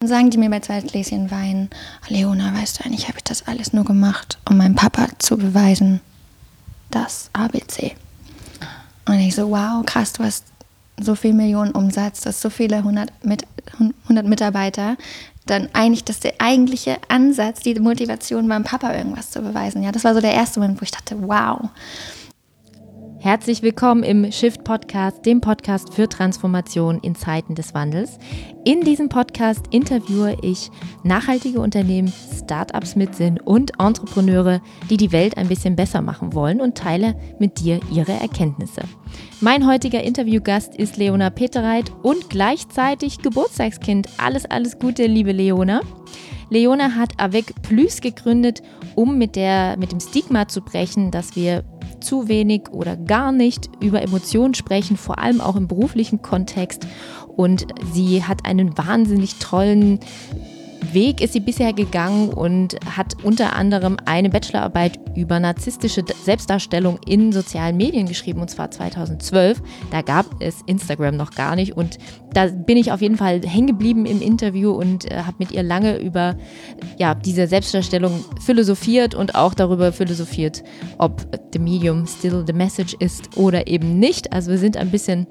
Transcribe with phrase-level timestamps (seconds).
[0.00, 1.70] Dann sagen die mir bei zwei Gläschen Wein,
[2.06, 6.00] Leona, weißt du eigentlich, habe ich das alles nur gemacht, um meinem Papa zu beweisen,
[6.92, 7.96] das ABC.
[9.08, 10.44] Und ich so, wow, krass, du hast
[11.00, 13.42] so viel Millionen Umsatz, du hast so viele 100, mit,
[14.04, 14.96] 100 Mitarbeiter.
[15.46, 19.82] Dann eigentlich, dass der eigentliche Ansatz, die Motivation beim Papa irgendwas zu beweisen.
[19.82, 21.70] Ja, das war so der erste Moment, wo ich dachte, wow.
[23.20, 28.16] Herzlich willkommen im Shift Podcast, dem Podcast für Transformation in Zeiten des Wandels.
[28.64, 30.70] In diesem Podcast interviewe ich
[31.02, 36.60] nachhaltige Unternehmen, Startups mit Sinn und Entrepreneure, die die Welt ein bisschen besser machen wollen
[36.60, 38.82] und teile mit dir ihre Erkenntnisse.
[39.40, 44.08] Mein heutiger Interviewgast ist Leona Petereit und gleichzeitig Geburtstagskind.
[44.18, 45.80] Alles, alles Gute, liebe Leona.
[46.50, 48.62] Leona hat Avec Plus gegründet,
[48.94, 51.64] um mit, der, mit dem Stigma zu brechen, dass wir
[52.00, 56.86] zu wenig oder gar nicht über Emotionen sprechen, vor allem auch im beruflichen Kontext.
[57.36, 60.00] Und sie hat einen wahnsinnig tollen
[60.92, 67.32] Weg ist sie bisher gegangen und hat unter anderem eine Bachelorarbeit über narzisstische Selbstdarstellung in
[67.32, 69.60] sozialen Medien geschrieben, und zwar 2012.
[69.90, 71.98] Da gab es Instagram noch gar nicht und
[72.32, 75.62] da bin ich auf jeden Fall hängen geblieben im Interview und äh, habe mit ihr
[75.62, 76.36] lange über
[76.98, 80.62] ja, diese Selbstdarstellung philosophiert und auch darüber philosophiert,
[80.98, 84.32] ob the medium still the message ist oder eben nicht.
[84.32, 85.26] Also wir sind ein bisschen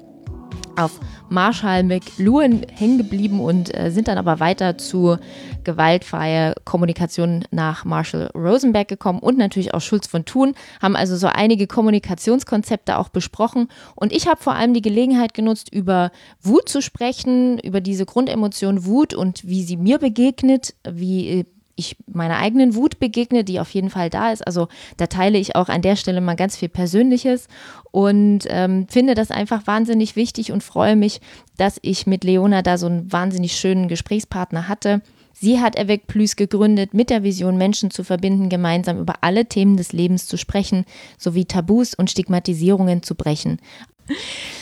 [0.78, 5.18] auf Marshall McLuhan hängen geblieben und äh, sind dann aber weiter zu
[5.64, 11.26] gewaltfreier Kommunikation nach Marshall Rosenberg gekommen und natürlich auch Schulz von Thun, haben also so
[11.26, 13.68] einige Kommunikationskonzepte auch besprochen.
[13.94, 18.86] Und ich habe vor allem die Gelegenheit genutzt, über Wut zu sprechen, über diese Grundemotion
[18.86, 21.44] Wut und wie sie mir begegnet, wie äh,
[21.78, 24.46] ich meiner eigenen Wut begegne, die auf jeden Fall da ist.
[24.46, 27.48] Also da teile ich auch an der Stelle mal ganz viel Persönliches
[27.90, 31.20] und ähm, finde das einfach wahnsinnig wichtig und freue mich,
[31.56, 35.00] dass ich mit Leona da so einen wahnsinnig schönen Gesprächspartner hatte.
[35.40, 39.76] Sie hat Avec Plus gegründet, mit der Vision, Menschen zu verbinden, gemeinsam über alle Themen
[39.76, 40.84] des Lebens zu sprechen,
[41.16, 43.60] sowie Tabus und Stigmatisierungen zu brechen.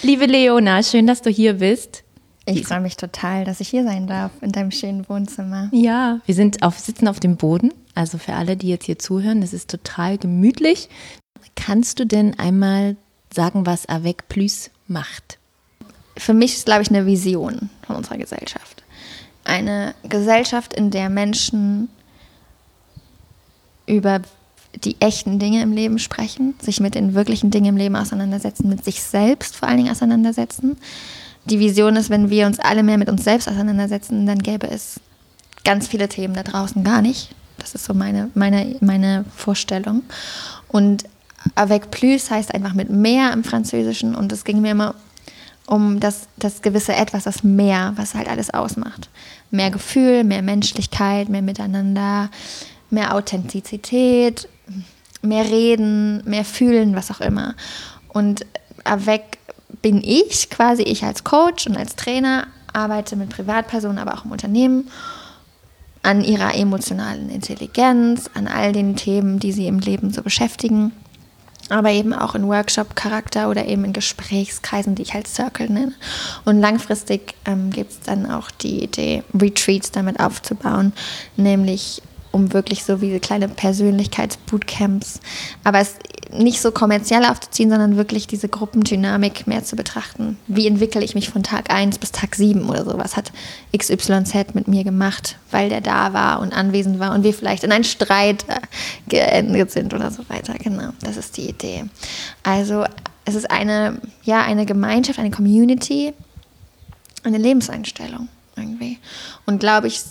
[0.03, 2.05] Liebe Leona, schön, dass du hier bist.
[2.47, 5.69] Ich freue mich total, dass ich hier sein darf in deinem schönen Wohnzimmer.
[5.73, 7.73] Ja, wir sind auf, sitzen auf dem Boden.
[7.95, 10.89] Also für alle, die jetzt hier zuhören, es ist total gemütlich.
[11.57, 12.97] Kannst du denn einmal
[13.35, 15.39] sagen, was Avec Plus macht?
[16.17, 18.85] Für mich ist, glaube ich, eine Vision von unserer Gesellschaft.
[19.45, 21.89] Eine Gesellschaft, in der Menschen
[23.87, 24.21] über
[24.85, 28.85] die echten Dinge im Leben sprechen, sich mit den wirklichen Dingen im Leben auseinandersetzen, mit
[28.85, 30.77] sich selbst vor allen Dingen auseinandersetzen.
[31.49, 35.01] Die Vision ist, wenn wir uns alle mehr mit uns selbst auseinandersetzen, dann gäbe es
[35.65, 37.35] ganz viele Themen da draußen gar nicht.
[37.59, 40.03] Das ist so meine, meine, meine Vorstellung.
[40.69, 41.05] Und
[41.55, 44.95] avec plus heißt einfach mit mehr im Französischen und es ging mir immer
[45.67, 49.09] um das, das gewisse Etwas, das Mehr, was halt alles ausmacht.
[49.51, 52.31] Mehr Gefühl, mehr Menschlichkeit, mehr Miteinander,
[52.91, 54.49] mehr Authentizität,
[55.23, 57.55] mehr Reden, mehr Fühlen, was auch immer.
[58.09, 58.47] Und
[58.85, 59.36] avec
[59.83, 64.33] bin ich quasi, ich als Coach und als Trainer, arbeite mit Privatpersonen, aber auch im
[64.33, 64.91] Unternehmen
[66.03, 70.93] an ihrer emotionalen Intelligenz, an all den Themen, die sie im Leben so beschäftigen
[71.69, 75.93] aber eben auch in Workshop-Charakter oder eben in Gesprächskreisen, die ich halt Circle nenne.
[76.45, 80.93] Und langfristig ähm, gibt es dann auch die Idee, Retreats damit aufzubauen,
[81.37, 82.03] nämlich
[82.37, 85.21] um wirklich so wie kleine Persönlichkeitsbootcamps,
[85.65, 85.95] aber es
[86.31, 90.37] nicht so kommerziell aufzuziehen, sondern wirklich diese Gruppendynamik mehr zu betrachten.
[90.47, 92.99] Wie entwickle ich mich von Tag 1 bis Tag 7 oder so?
[92.99, 93.33] Was hat
[93.77, 97.73] XYZ mit mir gemacht, weil der da war und anwesend war und wir vielleicht in
[97.73, 98.61] einen Streit äh,
[99.09, 100.55] geendet sind oder so weiter.
[100.59, 101.85] Genau, das ist die Idee.
[102.43, 102.85] Also
[103.25, 106.13] es ist eine, ja, eine Gemeinschaft, eine Community,
[107.23, 108.99] eine Lebenseinstellung irgendwie.
[109.47, 110.03] Und glaube ich,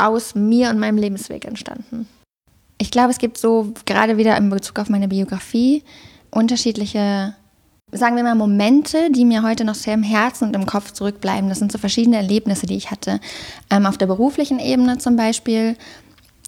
[0.00, 2.08] aus mir und meinem Lebensweg entstanden.
[2.78, 5.84] Ich glaube, es gibt so gerade wieder in Bezug auf meine Biografie
[6.30, 7.34] unterschiedliche,
[7.92, 11.48] sagen wir mal, Momente, die mir heute noch sehr im Herzen und im Kopf zurückbleiben.
[11.48, 13.20] Das sind so verschiedene Erlebnisse, die ich hatte.
[13.68, 15.76] Ähm, auf der beruflichen Ebene zum Beispiel.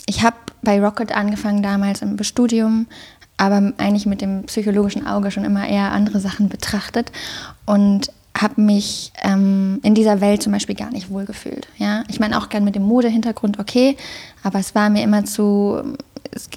[0.07, 2.87] Ich habe bei Rocket angefangen damals im Studium,
[3.37, 7.13] aber eigentlich mit dem psychologischen Auge schon immer eher andere Sachen betrachtet.
[7.67, 11.69] Und habe mich ähm, in dieser Welt zum Beispiel gar nicht wohlgefühlt.
[11.77, 12.05] Ja?
[12.09, 13.97] Ich meine auch gern mit dem Modehintergrund okay,
[14.43, 15.97] aber es war mir immer zu,
[16.31, 16.49] es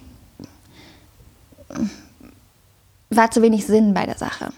[3.10, 4.52] war zu wenig Sinn bei der Sache.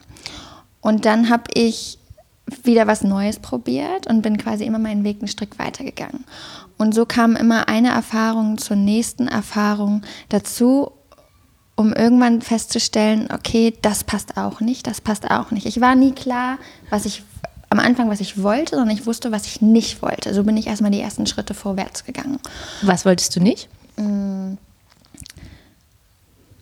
[0.81, 1.99] Und dann habe ich
[2.63, 6.23] wieder was Neues probiert und bin quasi immer meinen Weg einen Stück weitergegangen.
[6.77, 10.91] Und so kam immer eine Erfahrung zur nächsten Erfahrung dazu
[11.77, 15.67] um irgendwann festzustellen, okay, das passt auch nicht, das passt auch nicht.
[15.67, 16.57] Ich war nie klar,
[16.89, 17.23] was ich
[17.69, 20.33] am Anfang, was ich wollte, sondern ich wusste, was ich nicht wollte.
[20.33, 22.39] So bin ich erstmal die ersten Schritte vorwärts gegangen.
[22.81, 23.69] Was wolltest du nicht?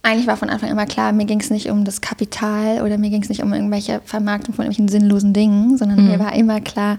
[0.04, 3.10] Eigentlich war von Anfang immer klar, mir ging es nicht um das Kapital oder mir
[3.10, 6.98] ging es nicht um irgendwelche Vermarktung von irgendwelchen sinnlosen Dingen, sondern mir war immer klar,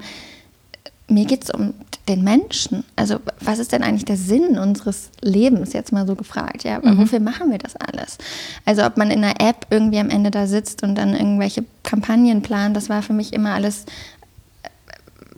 [1.09, 1.75] mir geht es um
[2.09, 2.85] den Menschen.
[2.95, 6.65] Also was ist denn eigentlich der Sinn unseres Lebens, jetzt mal so gefragt.
[6.65, 8.19] Ja, aber wofür machen wir das alles?
[8.65, 12.43] Also ob man in einer App irgendwie am Ende da sitzt und dann irgendwelche Kampagnen
[12.43, 13.87] plant, das war für mich immer alles,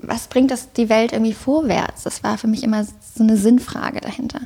[0.03, 2.05] was bringt das die Welt irgendwie vorwärts?
[2.05, 4.41] Das war für mich immer so eine Sinnfrage dahinter.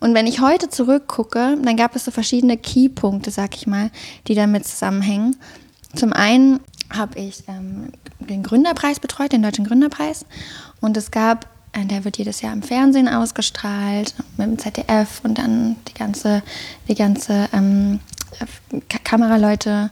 [0.00, 3.90] Und wenn ich heute zurückgucke, dann gab es so verschiedene Keypunkte, sag ich mal,
[4.28, 5.36] die damit zusammenhängen.
[5.94, 6.60] Zum einen
[6.90, 7.88] habe ich ähm,
[8.24, 10.26] den Gründerpreis betreut, den Deutschen Gründerpreis.
[10.80, 15.38] Und es gab, äh, der wird jedes Jahr im Fernsehen ausgestrahlt, mit dem ZDF und
[15.38, 16.42] dann die ganze,
[16.88, 18.00] die ganze ähm,
[19.04, 19.90] Kameraleute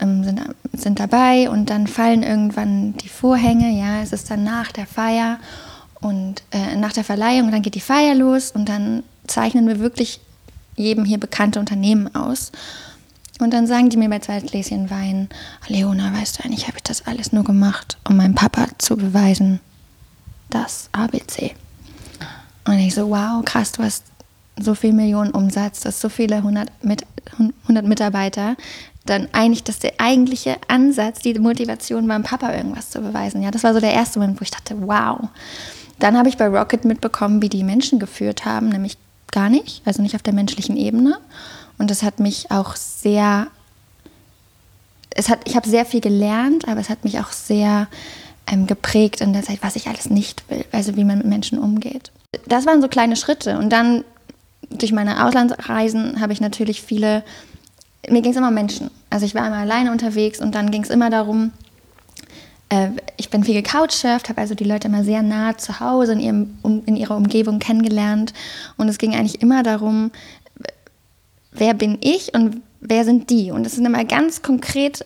[0.00, 0.40] ähm, sind,
[0.72, 5.38] sind dabei und dann fallen irgendwann die Vorhänge, ja, es ist dann nach der Feier
[6.00, 9.80] und äh, nach der Verleihung und dann geht die Feier los und dann zeichnen wir
[9.80, 10.20] wirklich
[10.76, 12.52] jedem hier bekannte Unternehmen aus.
[13.38, 15.28] Und dann sagen die mir bei zwei Gläschen Wein,
[15.68, 19.60] Leona, weißt du eigentlich, habe ich das alles nur gemacht, um meinem Papa zu beweisen,
[20.50, 21.54] das ABC.
[22.66, 24.04] Und ich so, wow, krass, du hast
[24.58, 27.06] so viel Millionen Umsatz, du hast so viele 100, mit,
[27.62, 28.56] 100 Mitarbeiter.
[29.06, 33.42] Dann eigentlich das der eigentliche Ansatz, die Motivation meinem Papa irgendwas zu beweisen.
[33.42, 35.28] Ja, das war so der erste Moment, wo ich dachte, wow.
[35.98, 38.98] Dann habe ich bei Rocket mitbekommen, wie die Menschen geführt haben, nämlich
[39.30, 41.18] gar nicht, also nicht auf der menschlichen Ebene.
[41.78, 43.48] Und das hat mich auch sehr,
[45.14, 47.88] es hat, ich habe sehr viel gelernt, aber es hat mich auch sehr
[48.46, 51.58] ähm, geprägt in der Zeit, was ich alles nicht will, also wie man mit Menschen
[51.58, 52.10] umgeht.
[52.46, 53.58] Das waren so kleine Schritte.
[53.58, 54.04] Und dann
[54.70, 57.22] durch meine Auslandsreisen habe ich natürlich viele,
[58.08, 58.90] mir ging es immer um Menschen.
[59.10, 61.52] Also ich war immer alleine unterwegs und dann ging es immer darum,
[62.68, 66.20] äh, ich bin viel gecouchsurft, habe also die Leute immer sehr nah zu Hause in,
[66.20, 68.34] ihrem, um, in ihrer Umgebung kennengelernt.
[68.76, 70.10] Und es ging eigentlich immer darum,
[71.52, 73.50] wer bin ich und wer sind die?
[73.50, 75.04] Und es sind immer ganz konkret,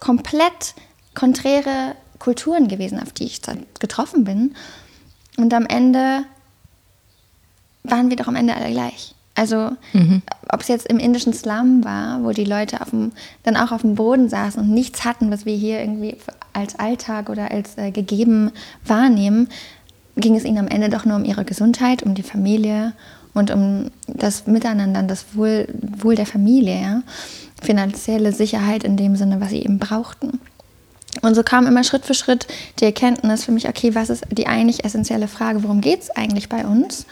[0.00, 0.74] komplett
[1.14, 3.40] konträre Kulturen gewesen, auf die ich
[3.78, 4.54] getroffen bin.
[5.36, 6.24] Und am Ende
[7.84, 9.14] waren wir doch am Ende alle gleich.
[9.34, 10.22] Also mhm.
[10.48, 13.12] ob es jetzt im indischen Slum war, wo die Leute auf dem,
[13.42, 16.16] dann auch auf dem Boden saßen und nichts hatten, was wir hier irgendwie
[16.54, 18.50] als Alltag oder als äh, gegeben
[18.84, 19.48] wahrnehmen,
[20.16, 22.94] ging es ihnen am Ende doch nur um ihre Gesundheit, um die Familie
[23.36, 25.68] und um das Miteinander, das Wohl,
[25.98, 27.02] Wohl der Familie, ja?
[27.62, 30.40] finanzielle Sicherheit in dem Sinne, was sie eben brauchten.
[31.22, 32.46] Und so kam immer Schritt für Schritt
[32.80, 36.48] die Erkenntnis für mich, okay, was ist die eigentlich essentielle Frage, worum geht es eigentlich
[36.48, 37.06] bei uns?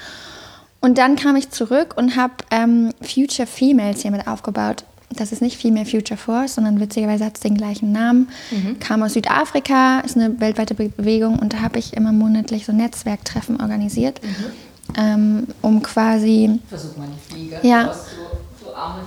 [0.80, 4.84] Und dann kam ich zurück und habe ähm, Future Females hiermit aufgebaut.
[5.10, 8.28] Das ist nicht Female Future Force, sondern witzigerweise hat es den gleichen Namen.
[8.50, 8.78] Mhm.
[8.80, 13.60] Kam aus Südafrika, ist eine weltweite Bewegung und da habe ich immer monatlich so Netzwerktreffen
[13.60, 14.52] organisiert, mhm.
[14.96, 16.61] Ähm, um quasi.
[16.69, 17.58] Versuch mal die Fliege.
[17.62, 17.93] Ja.
[17.93, 19.02] So, so arme,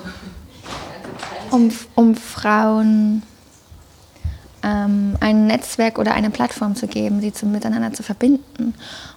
[1.52, 3.24] um, um Frauen
[4.64, 8.74] ähm, ein Netzwerk oder eine Plattform zu geben, sie zum Miteinander zu verbinden.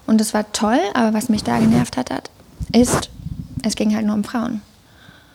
[0.07, 2.31] Und das war toll, aber was mich da genervt hat, hat
[2.73, 3.11] ist,
[3.65, 4.63] es ging halt nur um Frauen.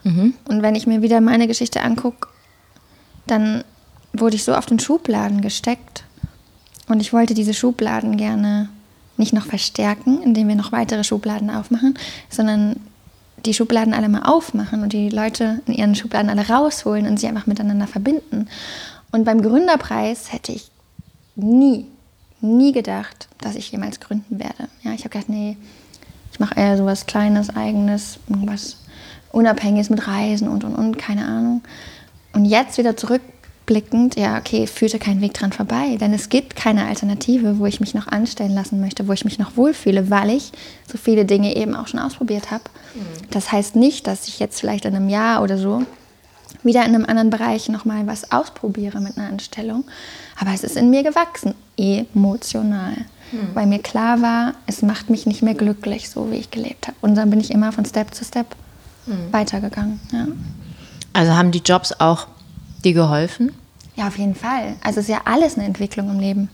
[0.04, 0.34] Mhm.
[0.48, 2.30] Und wenn ich mir wieder meine Geschichte angucke,
[3.28, 3.64] dann
[4.14, 6.04] wurde ich so auf den Schubladen gesteckt.
[6.88, 8.70] Und ich wollte diese Schubladen gerne
[9.17, 11.97] nicht noch verstärken, indem wir noch weitere Schubladen aufmachen,
[12.29, 12.77] sondern
[13.45, 17.27] die Schubladen alle mal aufmachen und die Leute in ihren Schubladen alle rausholen und sie
[17.27, 18.48] einfach miteinander verbinden.
[19.12, 20.69] Und beim Gründerpreis hätte ich
[21.36, 21.86] nie,
[22.41, 24.69] nie gedacht, dass ich jemals gründen werde.
[24.81, 25.57] Ja, ich habe gedacht, nee,
[26.31, 28.77] ich mache eher so was Kleines, Eigenes, was
[29.31, 31.62] Unabhängiges mit Reisen und und und, keine Ahnung.
[32.34, 32.98] Und jetzt wieder
[33.65, 37.79] zurückblickend, ja, okay, führte kein Weg dran vorbei, denn es gibt keine Alternative, wo ich
[37.79, 40.51] mich noch anstellen lassen möchte, wo ich mich noch wohlfühle, weil ich
[40.91, 42.63] so viele Dinge eben auch schon ausprobiert habe.
[42.93, 43.29] Mhm.
[43.31, 45.84] Das heißt nicht, dass ich jetzt vielleicht in einem Jahr oder so
[46.63, 49.84] wieder in einem anderen Bereich nochmal was ausprobiere mit einer Anstellung.
[50.39, 52.95] Aber es ist in mir gewachsen, emotional
[53.31, 53.50] mhm.
[53.53, 56.98] weil mir klar war, es macht mich nicht mehr glücklich, so wie ich gelebt habe.
[57.01, 58.48] Und dann bin ich immer von Step zu Step
[59.05, 59.31] mhm.
[59.31, 60.00] weitergegangen.
[60.12, 60.27] Ja.
[61.13, 62.27] Also haben die Jobs auch
[62.86, 63.51] dir geholfen?
[63.96, 64.75] Ja, auf jeden Fall.
[64.82, 66.50] Also es ist ja alles eine Entwicklung im Leben.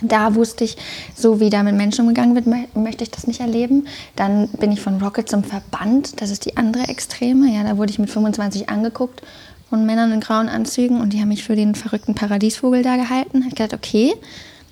[0.00, 0.76] Da wusste ich,
[1.14, 3.86] so wie da mit Menschen umgegangen wird, möchte ich das nicht erleben.
[4.16, 7.54] Dann bin ich von Rocket zum Verband, das ist die andere Extreme.
[7.54, 9.22] Ja, da wurde ich mit 25 angeguckt
[9.70, 13.44] von Männern in grauen Anzügen und die haben mich für den verrückten Paradiesvogel da gehalten.
[13.48, 14.14] Ich dachte, okay,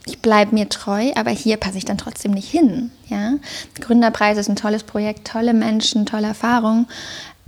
[0.07, 2.91] ich bleibe mir treu, aber hier passe ich dann trotzdem nicht hin.
[3.09, 3.35] Ja?
[3.81, 6.87] Gründerpreis ist ein tolles Projekt, tolle Menschen, tolle Erfahrungen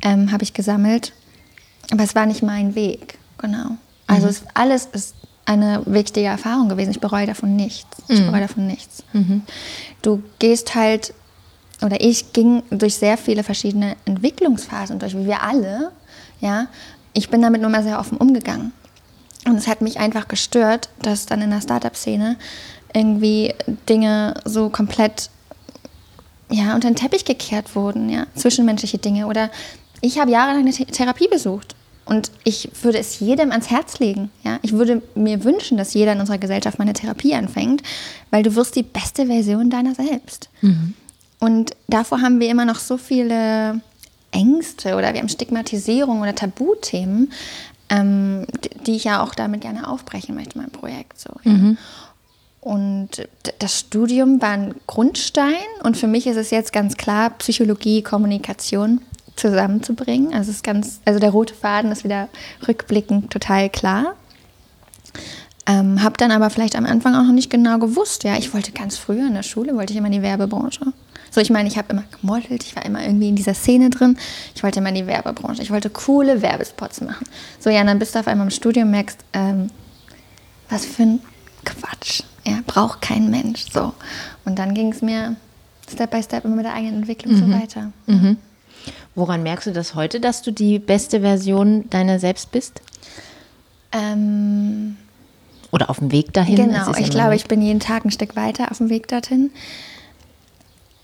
[0.02, 1.12] ähm, habe ich gesammelt.
[1.90, 3.76] Aber es war nicht mein Weg, genau.
[4.06, 4.30] Also mhm.
[4.30, 5.14] es, alles ist
[5.46, 6.90] eine wichtige Erfahrung gewesen.
[6.90, 7.98] Ich bereue davon nichts.
[8.08, 8.26] Ich Mhm.
[8.26, 9.02] bereue davon nichts.
[10.02, 11.12] Du gehst halt,
[11.82, 15.92] oder ich ging durch sehr viele verschiedene Entwicklungsphasen durch, wie wir alle.
[16.40, 16.66] Ja,
[17.12, 18.72] ich bin damit nur mal sehr offen umgegangen.
[19.46, 22.36] Und es hat mich einfach gestört, dass dann in der Startup-Szene
[22.94, 23.54] irgendwie
[23.88, 25.30] Dinge so komplett
[26.50, 29.26] ja, unter den Teppich gekehrt wurden, ja, zwischenmenschliche Dinge.
[29.26, 29.50] Oder
[30.00, 31.74] ich habe jahrelang eine The Therapie besucht
[32.06, 34.58] und ich würde es jedem ans Herz legen, ja.
[34.62, 37.82] Ich würde mir wünschen, dass jeder in unserer Gesellschaft mal eine Therapie anfängt,
[38.30, 40.48] weil du wirst die beste Version deiner selbst.
[41.40, 43.80] Und davor haben wir immer noch so viele
[44.32, 47.32] Ängste oder wir haben Stigmatisierung oder Tabuthemen,
[47.90, 48.46] ähm,
[48.86, 51.20] die- ich ja auch damit gerne aufbrechen möchte, mein Projekt.
[51.20, 51.52] So, ja.
[52.60, 57.30] Und d- das Studium war ein Grundstein und für mich ist es jetzt ganz klar,
[57.38, 59.02] Psychologie, Kommunikation
[59.36, 60.34] zusammenzubringen.
[60.34, 62.28] Also, es ist ganz, also der rote Faden ist wieder
[62.66, 64.14] rückblickend total klar.
[65.66, 68.24] Ähm, habe dann aber vielleicht am Anfang auch noch nicht genau gewusst.
[68.24, 70.92] Ja, ich wollte ganz früher in der Schule, wollte ich immer in die Werbebranche.
[71.30, 74.16] So, ich meine, ich habe immer gemodelt, ich war immer irgendwie in dieser Szene drin.
[74.54, 75.62] Ich wollte immer in die Werbebranche.
[75.62, 77.26] Ich wollte coole Werbespots machen.
[77.58, 79.70] So, ja, und dann bist du auf einmal im Studium und merkst, ähm,
[80.68, 81.20] was für ein
[81.64, 82.22] Quatsch.
[82.46, 83.64] Ja, braucht kein Mensch.
[83.72, 83.94] So.
[84.44, 85.34] Und dann ging es mir
[85.90, 87.90] Step by Step immer mit der eigenen Entwicklung so weiter.
[89.14, 92.80] Woran merkst du das heute, dass du die beste Version deiner selbst bist?
[93.92, 94.96] Ähm,
[95.70, 96.56] Oder auf dem Weg dahin?
[96.56, 99.50] Genau, ich glaube, ich bin jeden Tag ein Stück weiter auf dem Weg dorthin.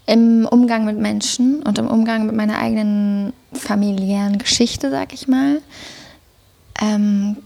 [0.06, 5.62] Im Umgang mit Menschen und im Umgang mit meiner eigenen familiären Geschichte, sag ich mal.
[6.80, 7.36] Ähm,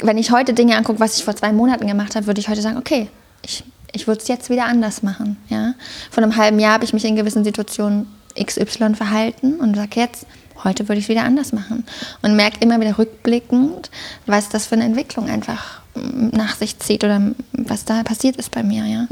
[0.00, 2.60] wenn ich heute Dinge angucke, was ich vor zwei Monaten gemacht habe, würde ich heute
[2.60, 3.08] sagen, okay,
[3.42, 5.36] ich, ich würde es jetzt wieder anders machen.
[5.48, 5.74] Ja?
[6.10, 8.06] Vor einem halben Jahr habe ich mich in gewissen Situationen
[8.42, 10.26] XY verhalten und sage jetzt,
[10.64, 11.84] heute würde ich es wieder anders machen.
[12.22, 13.90] Und merke immer wieder rückblickend,
[14.26, 17.20] was das für eine Entwicklung einfach mm, nach sich zieht oder
[17.52, 18.84] was da passiert ist bei mir.
[18.86, 19.06] Ja?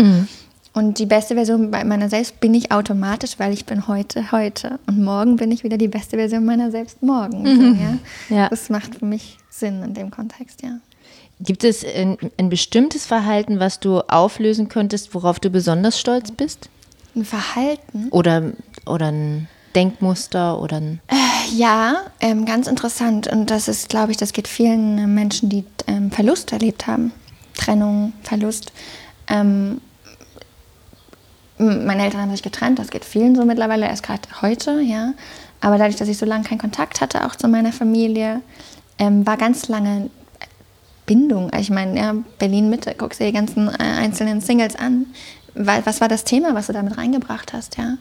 [0.75, 4.81] Und die beste Version bei meiner selbst bin ich automatisch, weil ich bin heute heute.
[4.87, 7.45] Und morgen bin ich wieder die beste Version meiner selbst morgen.
[7.47, 7.99] So, ja?
[8.37, 8.49] Ja.
[8.49, 10.79] Das macht für mich Sinn in dem Kontext, ja.
[11.41, 16.69] Gibt es ein, ein bestimmtes Verhalten, was du auflösen könntest, worauf du besonders stolz bist?
[17.15, 18.09] Ein Verhalten.
[18.11, 18.53] Oder,
[18.87, 21.01] oder ein Denkmuster oder ein.
[21.55, 23.27] Ja, ähm, ganz interessant.
[23.27, 27.13] Und das ist, glaube ich, das geht vielen äh, Menschen, die ähm, Verlust erlebt haben.
[27.55, 28.73] Trennung, Verlust.
[29.29, 29.81] Ähm,
[31.59, 35.13] meine Eltern haben sich getrennt, das geht vielen so mittlerweile, erst gerade heute, ja.
[35.61, 38.41] Aber dadurch, dass ich so lange keinen Kontakt hatte, auch zu meiner Familie,
[38.99, 40.11] ähm, war ganz lange
[41.07, 41.51] Bindung.
[41.59, 45.07] Ich meine, ja, Berlin-Mitte, guckst dir die ganzen äh, einzelnen Singles an.
[45.55, 47.99] Wa- Was war das Thema, was du damit reingebracht hast, ja?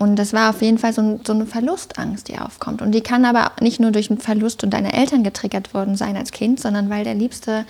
[0.00, 2.80] Und das war auf jeden Fall so, ein, so eine Verlustangst, die aufkommt.
[2.80, 6.16] Und die kann aber nicht nur durch einen Verlust und deine Eltern getriggert worden sein
[6.16, 7.66] als Kind, sondern weil der liebste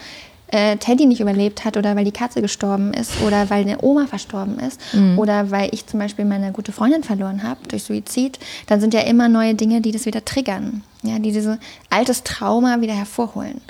[0.46, 4.06] äh, Teddy nicht überlebt hat oder weil die Katze gestorben ist oder weil eine Oma
[4.06, 4.80] verstorben ist
[5.16, 9.00] oder weil ich zum Beispiel meine gute Freundin verloren habe durch Suizid, dann sind ja
[9.00, 11.58] immer neue Dinge, die das wieder triggern, ja, die dieses
[11.90, 13.60] altes Trauma wieder hervorholen.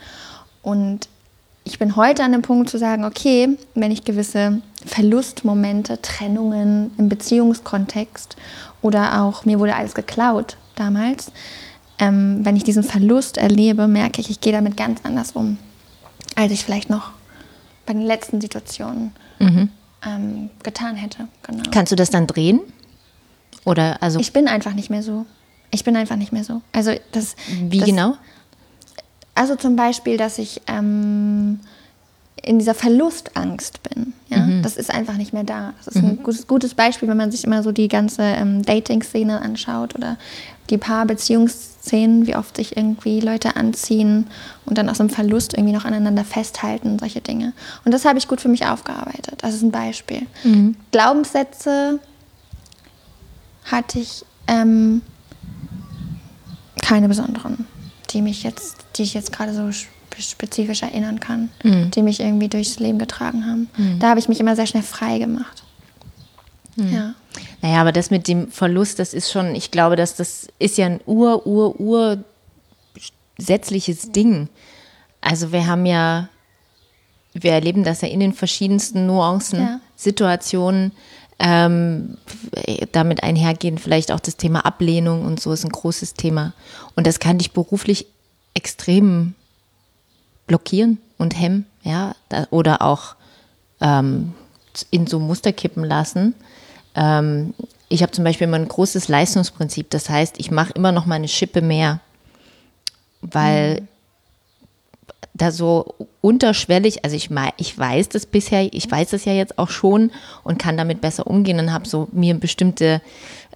[0.62, 1.08] Und
[1.64, 7.08] ich bin heute an dem Punkt zu sagen, okay, wenn ich gewisse Verlustmomente, Trennungen im
[7.08, 8.36] Beziehungskontext
[8.82, 11.32] oder auch mir wurde alles geklaut damals,
[11.98, 15.58] ähm, wenn ich diesen Verlust erlebe, merke ich, ich gehe damit ganz anders um,
[16.34, 17.10] als ich vielleicht noch
[17.84, 19.12] bei den letzten Situationen
[20.06, 21.28] ähm, getan hätte.
[21.42, 21.62] Genau.
[21.70, 22.60] Kannst du das dann drehen?
[23.64, 25.26] Oder also Ich bin einfach nicht mehr so.
[25.70, 26.62] Ich bin einfach nicht mehr so.
[26.72, 27.36] Also das.
[27.48, 28.16] wie das, genau?
[29.40, 31.60] Also zum Beispiel, dass ich ähm,
[32.42, 34.12] in dieser Verlustangst bin.
[34.28, 34.46] Ja?
[34.60, 35.72] Das ist einfach nicht mehr da.
[35.78, 39.40] Das ist ein gutes, gutes Beispiel, wenn man sich immer so die ganze ähm, Dating-Szene
[39.40, 40.18] anschaut oder
[40.68, 44.26] die Paar-Beziehungsszenen, wie oft sich irgendwie Leute anziehen
[44.66, 47.54] und dann aus dem Verlust irgendwie noch aneinander festhalten, solche Dinge.
[47.86, 49.36] Und das habe ich gut für mich aufgearbeitet.
[49.38, 50.26] Das ist ein Beispiel.
[50.92, 51.98] Glaubenssätze
[53.64, 55.00] hatte ich ähm,
[56.82, 57.66] keine besonderen,
[58.10, 62.48] die mich jetzt, die ich jetzt gerade so sp- spezifisch erinnern kann, die mich irgendwie
[62.48, 63.68] durchs Leben getragen haben.
[64.00, 65.62] Da habe ich mich immer sehr schnell frei gemacht.
[66.76, 67.14] Ja.
[67.62, 70.86] Naja, aber das mit dem Verlust, das ist schon, ich glaube, dass das ist ja
[70.86, 72.24] ein ur, ur, ur
[73.36, 74.48] gesetzliches Ding.
[75.20, 76.28] Also wir haben ja,
[77.34, 79.80] wir erleben das ja in den verschiedensten Nuancen, Ja.
[79.96, 80.92] Situationen,
[81.40, 82.18] ähm,
[82.92, 86.52] damit einhergehen vielleicht auch das Thema Ablehnung und so ist ein großes Thema.
[86.94, 88.06] Und das kann dich beruflich
[88.52, 89.34] extrem
[90.46, 92.14] blockieren und hemmen, ja,
[92.50, 93.14] oder auch
[93.80, 94.34] ähm,
[94.90, 96.34] in so Muster kippen lassen.
[96.94, 97.54] Ähm,
[97.88, 99.88] ich habe zum Beispiel immer ein großes Leistungsprinzip.
[99.90, 102.00] Das heißt, ich mache immer noch mal eine Schippe mehr,
[103.22, 103.88] weil
[105.34, 109.70] da so unterschwellig, also ich, ich weiß das bisher, ich weiß das ja jetzt auch
[109.70, 110.10] schon
[110.44, 113.00] und kann damit besser umgehen und habe so mir bestimmte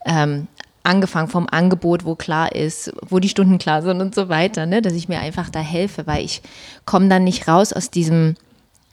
[0.06, 0.46] ähm,
[0.82, 4.82] angefangen vom Angebot, wo klar ist, wo die Stunden klar sind und so weiter, ne,
[4.82, 6.42] dass ich mir einfach da helfe, weil ich
[6.84, 8.37] komme dann nicht raus aus diesem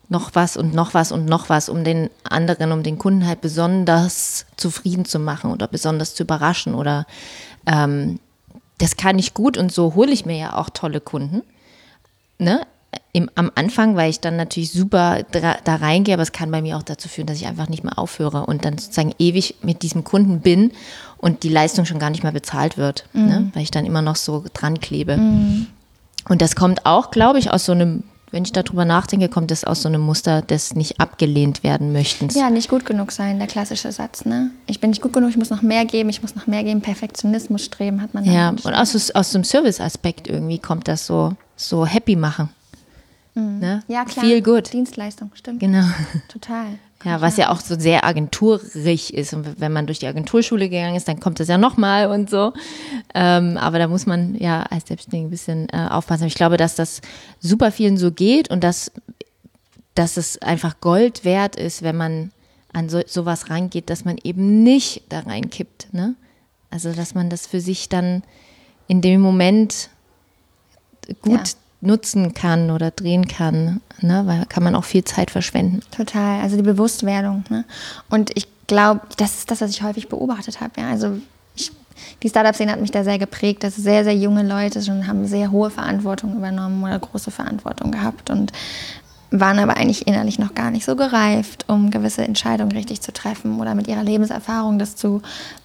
[0.10, 3.39] noch was und noch was und noch was, um den anderen, um den Kunden halt
[3.39, 7.06] besonders zufrieden zu machen oder besonders zu überraschen oder
[7.65, 8.20] ähm,
[8.77, 11.44] das kann ich gut und so hole ich mir ja auch tolle Kunden.
[12.41, 12.65] Ne?
[13.13, 16.62] Im, am Anfang, weil ich dann natürlich super da, da reingehe, aber es kann bei
[16.62, 19.83] mir auch dazu führen, dass ich einfach nicht mehr aufhöre und dann sozusagen ewig mit
[19.83, 20.71] diesem Kunden bin
[21.17, 23.25] und die Leistung schon gar nicht mehr bezahlt wird, mhm.
[23.25, 23.51] ne?
[23.53, 25.17] weil ich dann immer noch so dran klebe.
[25.17, 25.67] Mhm.
[26.29, 29.64] Und das kommt auch, glaube ich, aus so einem wenn ich darüber nachdenke, kommt es
[29.64, 32.36] aus so einem Muster des nicht abgelehnt werden möchtens.
[32.36, 34.26] Ja, nicht gut genug sein, der klassische Satz.
[34.26, 34.52] Ne?
[34.68, 36.82] Ich bin nicht gut genug, ich muss noch mehr geben, ich muss noch mehr geben.
[36.82, 38.24] Perfektionismus streben hat man.
[38.24, 42.50] Ja, und aus, aus dem Service-Aspekt irgendwie kommt das so, so happy machen.
[43.36, 43.60] Mhm.
[43.60, 43.84] Ne?
[43.88, 44.26] Ja, klar.
[44.26, 44.72] Viel gut.
[44.72, 45.60] Dienstleistung, stimmt.
[45.60, 45.86] Genau.
[46.30, 46.80] Total.
[47.03, 49.34] Ja, was ja auch so sehr agenturig ist.
[49.34, 52.53] Und wenn man durch die Agenturschule gegangen ist, dann kommt das ja nochmal und so.
[53.13, 56.27] Ähm, aber da muss man ja als Selbstständige ein bisschen äh, aufpassen.
[56.27, 57.01] Ich glaube, dass das
[57.39, 58.91] super vielen so geht und dass,
[59.96, 62.31] dass es einfach Gold wert ist, wenn man
[62.74, 65.93] an so, sowas rangeht, dass man eben nicht da reinkippt.
[65.93, 66.15] Ne?
[66.70, 68.24] Also, dass man das für sich dann
[68.88, 69.89] in dem Moment
[71.22, 74.24] gut ja nutzen kann oder drehen kann, ne?
[74.26, 75.82] weil kann man auch viel Zeit verschwenden.
[75.96, 77.44] Total, also die Bewusstwerdung.
[77.50, 77.66] Ne?
[78.10, 80.80] Und ich glaube, das ist das, was ich häufig beobachtet habe.
[80.80, 80.90] Ja?
[80.92, 81.18] Also
[81.56, 81.72] ich,
[82.22, 85.52] die Startup-Szene hat mich da sehr geprägt, dass sehr, sehr junge Leute schon haben sehr
[85.52, 88.52] hohe Verantwortung übernommen oder große Verantwortung gehabt und
[89.32, 93.60] waren aber eigentlich innerlich noch gar nicht so gereift, um gewisse Entscheidungen richtig zu treffen
[93.60, 95.22] oder mit ihrer Lebenserfahrung das zu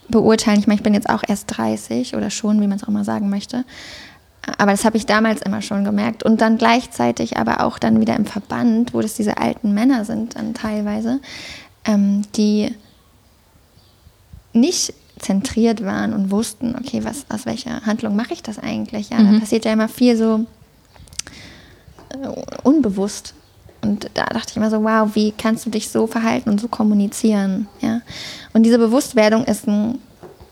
[0.08, 0.60] beurteilen.
[0.60, 3.04] Ich meine, ich bin jetzt auch erst 30 oder schon, wie man es auch mal
[3.04, 3.64] sagen möchte.
[4.58, 6.22] Aber das habe ich damals immer schon gemerkt.
[6.22, 10.36] Und dann gleichzeitig aber auch dann wieder im Verband, wo das diese alten Männer sind
[10.36, 11.20] dann teilweise,
[11.84, 12.74] ähm, die
[14.52, 19.10] nicht zentriert waren und wussten, okay, was, aus welcher Handlung mache ich das eigentlich?
[19.10, 19.34] Ja, mhm.
[19.34, 20.46] da passiert ja immer viel so
[22.10, 22.28] äh,
[22.62, 23.34] unbewusst.
[23.82, 26.68] Und da dachte ich immer so, wow, wie kannst du dich so verhalten und so
[26.68, 27.68] kommunizieren?
[27.80, 28.00] Ja?
[28.52, 29.98] Und diese Bewusstwerdung ist ein,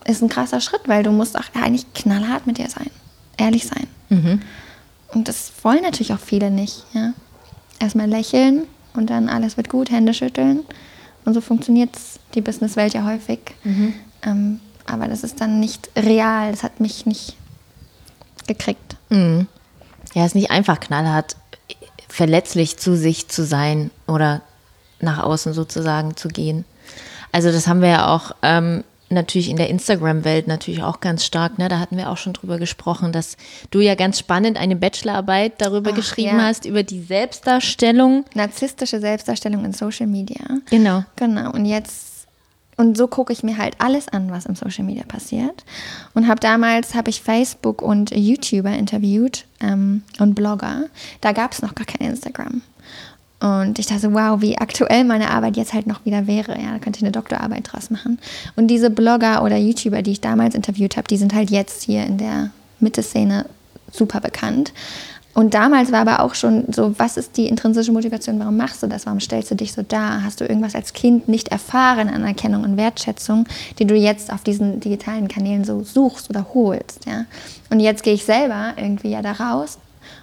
[0.05, 2.89] ist ein krasser Schritt, weil du musst auch eigentlich knallhart mit dir sein
[3.37, 3.87] ehrlich sein.
[4.09, 4.41] Mhm.
[5.13, 6.83] Und das wollen natürlich auch viele nicht.
[6.93, 7.13] Ja?
[7.79, 10.63] Erstmal lächeln und dann alles wird gut, Hände schütteln.
[11.25, 11.89] Und so funktioniert
[12.35, 13.39] die Businesswelt ja häufig.
[13.63, 13.93] Mhm.
[14.23, 16.51] Ähm, aber das ist dann nicht real.
[16.51, 17.35] Das hat mich nicht
[18.47, 18.95] gekriegt.
[19.09, 19.47] Mhm.
[20.13, 21.35] Ja, es ist nicht einfach knallhart,
[22.07, 24.41] verletzlich zu sich zu sein oder
[24.99, 26.65] nach außen sozusagen zu gehen.
[27.31, 31.57] Also das haben wir ja auch ähm, natürlich in der Instagram-Welt natürlich auch ganz stark.
[31.57, 31.69] Ne?
[31.69, 33.37] Da hatten wir auch schon drüber gesprochen, dass
[33.71, 36.45] du ja ganz spannend eine Bachelorarbeit darüber Ach, geschrieben ja.
[36.45, 38.25] hast, über die Selbstdarstellung.
[38.33, 40.43] Narzisstische Selbstdarstellung in Social Media.
[40.69, 41.03] Genau.
[41.15, 41.51] Genau.
[41.51, 42.27] Und jetzt,
[42.77, 45.63] und so gucke ich mir halt alles an, was im Social Media passiert.
[46.13, 50.85] Und habe damals, habe ich Facebook und YouTuber interviewt ähm, und Blogger.
[51.21, 52.61] Da gab es noch gar kein Instagram.
[53.39, 56.53] Und ich dachte, wow, wie aktuell meine Arbeit jetzt halt noch wieder wäre.
[56.53, 58.17] Ja, da könnte ich eine Doktorarbeit draus machen.
[58.55, 62.05] Und diese Blogger oder YouTuber, die ich damals interviewt habe, die sind halt jetzt hier
[62.05, 63.45] in der Mitte-Szene
[63.91, 64.73] super bekannt.
[65.35, 68.39] Und damals war aber auch schon so, was ist die intrinsische Motivation?
[68.39, 69.05] Warum machst du das?
[69.05, 70.23] Warum stellst du dich so dar?
[70.23, 73.45] Hast du irgendwas als Kind nicht erfahren an Anerkennung und Wertschätzung,
[73.77, 77.05] die du jetzt auf diesen digitalen Kanälen so suchst oder holst?
[77.05, 77.25] Ja?
[77.69, 79.77] Und jetzt gehe ich selber irgendwie ja da raus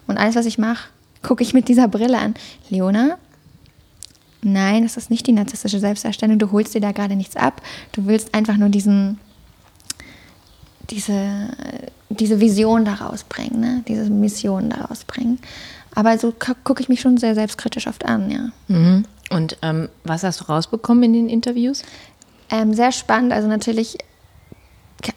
[0.06, 0.88] und alles, was ich mache,
[1.22, 2.34] gucke ich mit dieser Brille an.
[2.68, 3.18] Leona,
[4.42, 6.38] nein, das ist nicht die narzisstische Selbstdarstellung.
[6.38, 7.62] Du holst dir da gerade nichts ab.
[7.92, 9.18] Du willst einfach nur diesen,
[10.90, 11.48] diese,
[12.10, 13.84] diese Vision daraus bringen, ne?
[13.88, 15.38] diese Mission daraus bringen.
[15.94, 16.32] Aber so
[16.64, 18.48] gucke ich mich schon sehr selbstkritisch oft an, ja.
[18.68, 19.04] Mhm.
[19.30, 21.82] Und ähm, was hast du rausbekommen in den Interviews?
[22.50, 23.32] Ähm, sehr spannend.
[23.32, 23.96] Also natürlich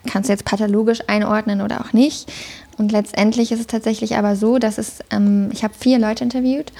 [0.08, 2.32] kannst du jetzt pathologisch einordnen oder auch nicht.
[2.78, 6.72] Und letztendlich ist es tatsächlich aber so, dass es, ähm, ich habe vier Leute interviewt,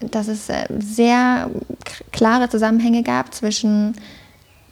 [0.00, 1.50] dass es äh, sehr
[2.12, 3.94] klare Zusammenhänge gab zwischen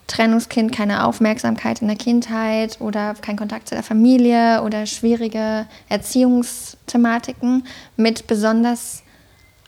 [0.07, 7.67] Trennungskind, keine Aufmerksamkeit in der Kindheit oder kein Kontakt zu der Familie oder schwierige Erziehungsthematiken
[7.97, 9.03] mit besonders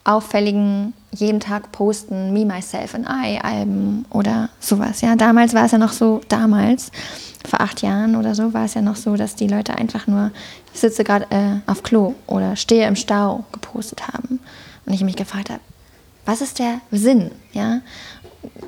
[0.04, 5.00] auffälligen jeden Tag posten Me, Myself and I Alben oder sowas.
[5.00, 6.90] Ja, damals war es ja noch so, damals
[7.48, 10.30] vor acht Jahren oder so war es ja noch so, dass die Leute einfach nur,
[10.74, 14.40] ich sitze gerade äh, auf Klo oder stehe im Stau gepostet haben.
[14.84, 15.60] Und ich mich gefragt habe,
[16.26, 17.30] was ist der Sinn?
[17.52, 17.80] Ja?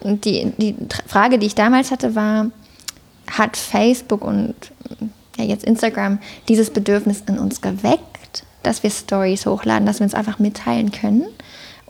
[0.02, 0.76] Und die, die
[1.06, 2.46] Frage, die ich damals hatte, war,
[3.30, 4.54] hat Facebook und
[5.36, 8.10] ja, jetzt Instagram dieses Bedürfnis in uns geweckt?
[8.62, 11.26] dass wir Stories hochladen, dass wir uns einfach mitteilen können.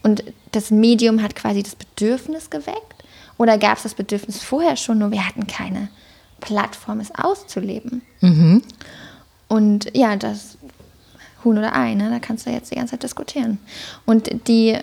[0.02, 3.04] Und das Medium hat quasi das Bedürfnis geweckt.
[3.38, 5.88] Oder gab es das Bedürfnis vorher schon, nur wir hatten keine
[6.40, 8.02] Plattform, es auszuleben.
[8.20, 8.62] Mhm.
[9.48, 10.58] Und ja, das
[11.44, 12.10] Huhn oder Ei, ne?
[12.10, 13.58] da kannst du jetzt die ganze Zeit diskutieren.
[14.04, 14.78] Und die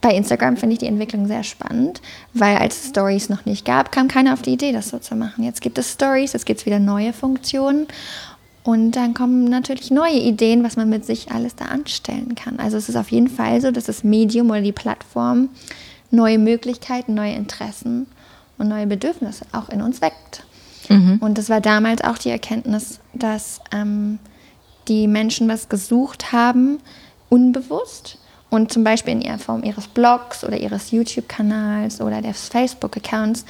[0.00, 2.00] bei Instagram finde ich die Entwicklung sehr spannend,
[2.32, 5.14] weil als es Stories noch nicht gab, kam keiner auf die Idee, das so zu
[5.14, 5.44] machen.
[5.44, 7.86] Jetzt gibt es Stories, jetzt gibt es wieder neue Funktionen
[8.62, 12.58] und dann kommen natürlich neue Ideen, was man mit sich alles da anstellen kann.
[12.58, 15.48] Also es ist auf jeden Fall so, dass das Medium oder die Plattform
[16.10, 18.06] neue Möglichkeiten, neue Interessen
[18.58, 20.44] und neue Bedürfnisse auch in uns weckt.
[20.88, 21.18] Mhm.
[21.20, 24.18] Und das war damals auch die Erkenntnis, dass ähm,
[24.88, 26.78] die Menschen was gesucht haben,
[27.30, 28.18] unbewusst
[28.50, 33.46] und zum Beispiel in Form ihres Blogs oder ihres YouTube-Kanals oder des Facebook-Accounts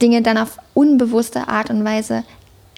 [0.00, 2.24] Dinge dann auf unbewusste Art und Weise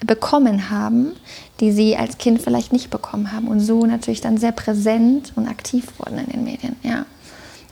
[0.04, 1.12] bekommen haben,
[1.60, 5.48] die sie als Kind vielleicht nicht bekommen haben und so natürlich dann sehr präsent und
[5.48, 6.76] aktiv wurden in den Medien.
[6.82, 7.06] Ja.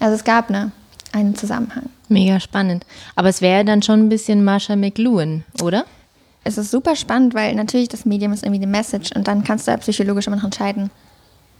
[0.00, 0.72] Also es gab eine,
[1.12, 1.90] einen Zusammenhang.
[2.08, 2.86] Mega spannend.
[3.14, 5.84] Aber es wäre dann schon ein bisschen Marsha McLuhan, oder?
[6.44, 9.66] Es ist super spannend, weil natürlich das Medium ist irgendwie die Message und dann kannst
[9.66, 10.90] du ja psychologisch immer noch entscheiden,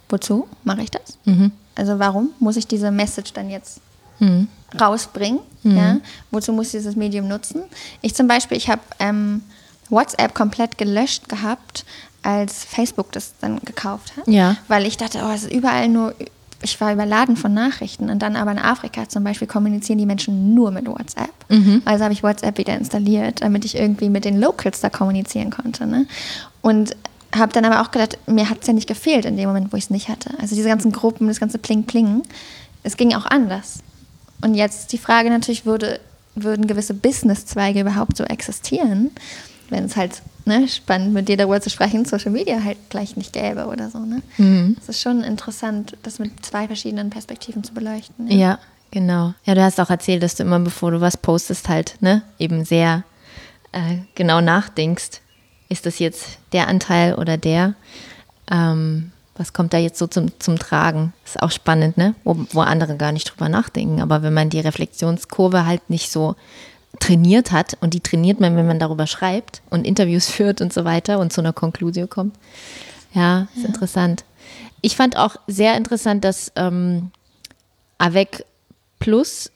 [0.08, 1.18] wozu mache ich das?
[1.24, 1.52] Mhm.
[1.74, 3.80] Also warum muss ich diese Message dann jetzt
[4.20, 4.46] Mhm.
[4.80, 5.40] rausbringen?
[5.64, 5.96] Ja?
[6.30, 7.62] Wozu muss ich dieses Medium nutzen?
[8.00, 9.42] Ich zum Beispiel, ich habe ähm,
[9.90, 11.84] WhatsApp komplett gelöscht gehabt,
[12.22, 14.26] als Facebook das dann gekauft hat.
[14.26, 14.56] Ja.
[14.68, 16.14] Weil ich dachte, oh, es ist überall nur,
[16.62, 18.08] ich war überladen von Nachrichten.
[18.08, 21.30] Und dann aber in Afrika zum Beispiel kommunizieren die Menschen nur mit WhatsApp.
[21.84, 25.86] Also habe ich WhatsApp wieder installiert, damit ich irgendwie mit den Locals da kommunizieren konnte.
[25.86, 26.06] Ne?
[26.62, 26.96] Und
[27.36, 29.76] habe dann aber auch gedacht, mir hat es ja nicht gefehlt in dem Moment, wo
[29.76, 30.30] ich es nicht hatte.
[30.40, 32.22] Also diese ganzen Gruppen, das ganze Pling-Pling,
[32.82, 33.80] es ging auch anders.
[34.40, 36.00] Und jetzt die Frage natürlich, würde,
[36.34, 39.10] würden gewisse Businesszweige überhaupt so existieren,
[39.70, 43.32] wenn es halt ne, spannend mit dir darüber zu sprechen, Social Media halt gleich nicht
[43.32, 43.98] gäbe oder so.
[43.98, 44.22] Ne?
[44.38, 44.76] Mhm.
[44.80, 48.30] Es ist schon interessant, das mit zwei verschiedenen Perspektiven zu beleuchten.
[48.30, 48.58] Ja,
[48.90, 49.34] genau.
[49.44, 52.64] Ja, du hast auch erzählt, dass du immer, bevor du was postest, halt, ne, eben
[52.64, 53.04] sehr
[53.72, 55.20] äh, genau nachdenkst.
[55.68, 57.74] Ist das jetzt der Anteil oder der?
[58.50, 61.12] Ähm, was kommt da jetzt so zum, zum Tragen?
[61.24, 62.14] Ist auch spannend, ne?
[62.22, 64.00] Wo, wo andere gar nicht drüber nachdenken.
[64.00, 66.36] Aber wenn man die Reflexionskurve halt nicht so
[67.00, 70.84] trainiert hat, und die trainiert man, wenn man darüber schreibt und Interviews führt und so
[70.84, 72.36] weiter und zu einer Konklusion kommt.
[73.14, 74.24] Ja, ist interessant.
[74.80, 77.10] Ich fand auch sehr interessant, dass ähm,
[77.98, 78.44] Avec
[78.98, 79.50] Plus,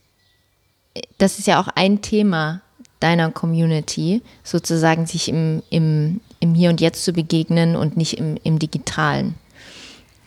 [1.19, 2.63] das ist ja auch ein Thema
[3.01, 8.37] deiner Community, sozusagen sich im, im, im Hier und Jetzt zu begegnen und nicht im,
[8.43, 9.35] im Digitalen.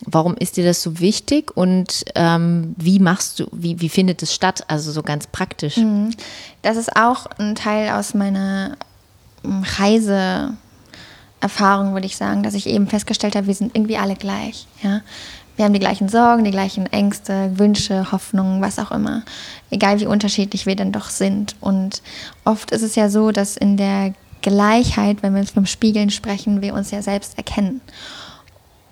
[0.06, 4.34] Warum ist dir das so wichtig und ähm, wie machst du, wie, wie findet es
[4.34, 4.64] statt?
[4.68, 5.78] Also so ganz praktisch.
[6.64, 8.78] Das ist auch ein Teil aus meiner
[9.44, 14.66] ähm, Reiseerfahrung, würde ich sagen, dass ich eben festgestellt habe, wir sind irgendwie alle gleich.
[14.82, 15.02] Ja?
[15.56, 19.22] Wir haben die gleichen Sorgen, die gleichen Ängste, Wünsche, Hoffnungen, was auch immer.
[19.70, 21.56] Egal wie unterschiedlich wir denn doch sind.
[21.62, 22.02] Und
[22.46, 26.74] oft ist es ja so, dass in der Gleichheit, wenn wir vom Spiegeln sprechen, wir
[26.74, 27.82] uns ja selbst erkennen.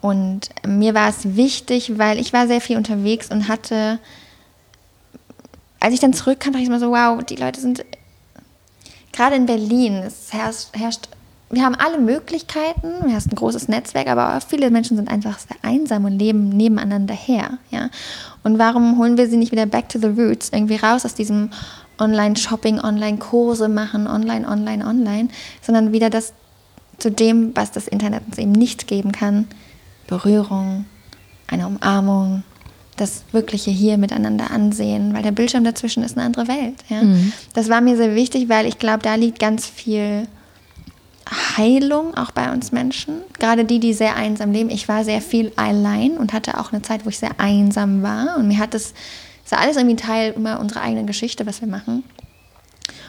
[0.01, 3.99] Und mir war es wichtig, weil ich war sehr viel unterwegs und hatte,
[5.79, 7.83] als ich dann zurückkam, dachte ich immer so, wow, die Leute sind,
[9.11, 11.09] gerade in Berlin, es herrscht, herrscht
[11.51, 15.57] wir haben alle Möglichkeiten, wir haben ein großes Netzwerk, aber viele Menschen sind einfach sehr
[15.63, 17.57] einsam und leben nebeneinander her.
[17.71, 17.89] Ja?
[18.43, 21.49] Und warum holen wir sie nicht wieder back to the roots, irgendwie raus aus diesem
[21.97, 25.29] Online-Shopping, Online-Kurse machen, online, online, online,
[25.61, 26.33] sondern wieder das
[26.99, 29.47] zu dem, was das Internet uns eben nicht geben kann,
[30.09, 30.85] Berührung,
[31.47, 32.43] eine Umarmung,
[32.97, 36.75] das wirkliche hier miteinander ansehen, weil der Bildschirm dazwischen ist eine andere Welt.
[36.89, 37.01] Ja?
[37.53, 40.27] Das war mir sehr wichtig, weil ich glaube, da liegt ganz viel
[41.57, 43.19] Heilung auch bei uns Menschen.
[43.37, 44.69] Gerade die, die sehr einsam leben.
[44.69, 48.35] Ich war sehr viel allein und hatte auch eine Zeit, wo ich sehr einsam war.
[48.37, 48.93] Und mir hat das,
[49.43, 52.03] das ist alles irgendwie Teil immer unserer eigenen Geschichte, was wir machen.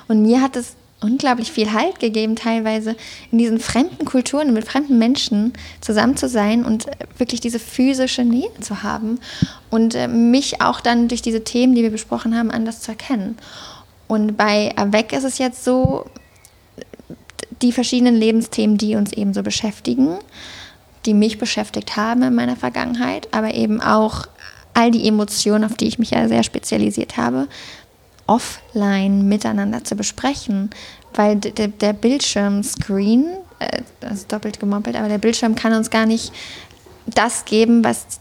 [0.07, 2.95] Und mir hat es unglaublich viel Halt gegeben, teilweise
[3.33, 6.87] in diesen fremden Kulturen mit fremden Menschen zusammen zu sein und
[7.17, 9.19] wirklich diese physische Nähe zu haben
[9.71, 13.39] und äh, mich auch dann durch diese Themen, die wir besprochen haben, anders zu erkennen.
[14.09, 16.05] Und bei Avec ist es jetzt so,
[17.63, 20.19] die verschiedenen Lebensthemen, die uns eben so beschäftigen,
[21.07, 24.27] die mich beschäftigt haben in meiner Vergangenheit, aber eben auch
[24.75, 27.49] all die Emotionen, auf die ich mich ja sehr spezialisiert habe,
[28.31, 30.71] offline miteinander zu besprechen,
[31.15, 33.27] weil der, der Bildschirmscreen,
[33.59, 36.33] äh, das ist doppelt gemoppelt, aber der Bildschirm kann uns gar nicht
[37.07, 38.21] das geben, was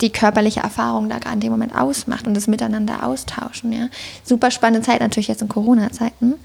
[0.00, 3.72] die körperliche Erfahrung da gerade in dem Moment ausmacht und das miteinander austauschen.
[3.72, 3.88] Ja.
[4.24, 6.36] Super spannende Zeit natürlich jetzt in Corona-Zeiten,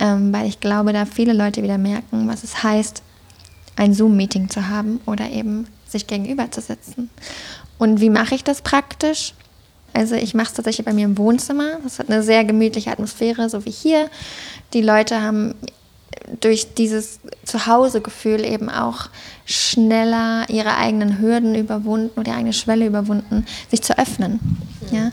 [0.00, 3.02] ähm, weil ich glaube, da viele Leute wieder merken, was es heißt,
[3.76, 7.10] ein Zoom-Meeting zu haben oder eben sich gegenüber zu sitzen.
[7.76, 9.34] Und wie mache ich das praktisch?
[9.96, 11.78] Also ich mache es tatsächlich bei mir im Wohnzimmer.
[11.82, 14.10] Das hat eine sehr gemütliche Atmosphäre, so wie hier.
[14.74, 15.54] Die Leute haben
[16.40, 19.08] durch dieses Zuhausegefühl eben auch
[19.46, 24.38] schneller ihre eigenen Hürden überwunden oder ihre eigene Schwelle überwunden, sich zu öffnen.
[24.90, 25.12] Ja?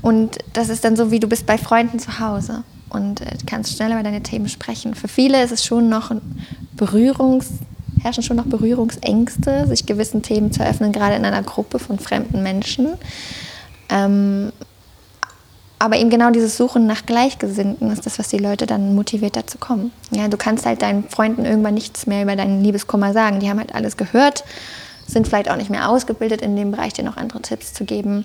[0.00, 3.76] Und das ist dann so, wie du bist bei Freunden zu Hause und äh, kannst
[3.76, 4.94] schneller über deine Themen sprechen.
[4.94, 6.10] Für viele ist es schon noch
[6.74, 7.48] Berührungs
[8.02, 12.42] herrschen schon noch Berührungsängste, sich gewissen Themen zu öffnen, gerade in einer Gruppe von fremden
[12.42, 12.94] Menschen.
[13.88, 14.52] Ähm,
[15.78, 19.58] aber eben genau dieses Suchen nach Gleichgesinnten ist das, was die Leute dann motiviert dazu
[19.58, 19.92] kommen.
[20.10, 23.40] Ja, du kannst halt deinen Freunden irgendwann nichts mehr über deinen Liebeskummer sagen.
[23.40, 24.44] Die haben halt alles gehört,
[25.06, 28.24] sind vielleicht auch nicht mehr ausgebildet in dem Bereich, dir noch andere Tipps zu geben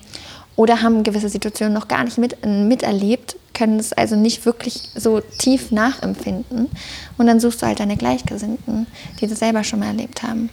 [0.55, 5.19] oder haben gewisse Situationen noch gar nicht mit, miterlebt, können es also nicht wirklich so
[5.19, 6.69] tief nachempfinden.
[7.17, 8.87] Und dann suchst du halt deine Gleichgesinnten,
[9.19, 10.49] die das selber schon mal erlebt haben.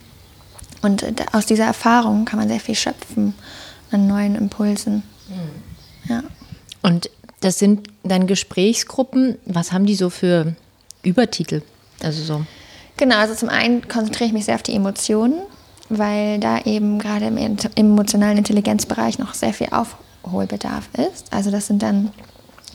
[0.83, 3.35] Und äh, aus dieser Erfahrung kann man sehr viel schöpfen
[3.91, 5.03] an neuen Impulsen.
[5.29, 6.11] Mhm.
[6.11, 6.23] Ja.
[6.83, 9.37] Und das sind dann Gesprächsgruppen.
[9.45, 10.55] Was haben die so für
[11.03, 11.63] Übertitel?
[12.03, 12.45] Also so.
[12.97, 15.41] Genau, also zum einen konzentriere ich mich sehr auf die Emotionen,
[15.89, 21.33] weil da eben gerade im emotionalen Intelligenzbereich noch sehr viel Aufholbedarf ist.
[21.33, 22.11] Also das sind dann,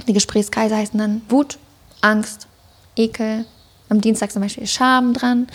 [0.08, 1.58] die Gesprächskreise heißen dann Wut,
[2.02, 2.48] Angst,
[2.96, 3.46] Ekel,
[3.90, 5.48] am Dienstag zum Beispiel Scham dran.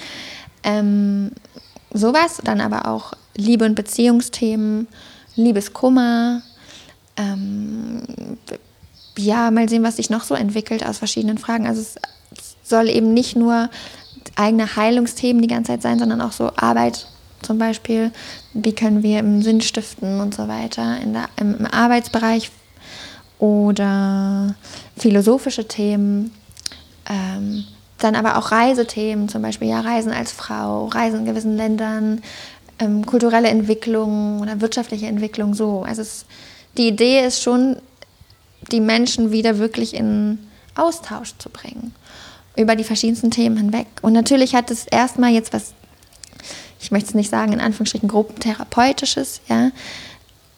[0.63, 1.33] Ähm,
[1.93, 4.87] sowas, dann aber auch Liebe- und Beziehungsthemen,
[5.43, 6.43] Liebeskummer,
[7.17, 8.03] ähm,
[9.17, 11.67] ja, mal sehen, was sich noch so entwickelt aus verschiedenen Fragen.
[11.67, 11.97] Also es
[12.63, 13.71] soll eben nicht nur
[14.37, 17.09] eigene Heilungsthemen die ganze Zeit sein, sondern auch so Arbeit
[17.43, 18.13] zum Beispiel.
[18.53, 22.51] Wie können wir im Sinn stiften und so weiter in der, im, im Arbeitsbereich
[23.39, 24.55] oder
[24.97, 26.33] philosophische Themen.
[27.09, 27.65] Ähm,
[27.99, 32.23] dann aber auch Reisethemen, zum Beispiel ja Reisen als Frau, Reisen in gewissen Ländern,
[32.79, 35.83] ähm, kulturelle Entwicklung oder wirtschaftliche Entwicklung so.
[35.83, 36.27] Also es,
[36.77, 37.77] die Idee ist schon,
[38.71, 40.39] die Menschen wieder wirklich in
[40.75, 41.95] Austausch zu bringen
[42.57, 43.87] über die verschiedensten Themen hinweg.
[44.03, 45.75] Und natürlich hat es erstmal jetzt was,
[46.81, 49.71] ich möchte es nicht sagen, in Anführungsstrichen gruppentherapeutisches, ja,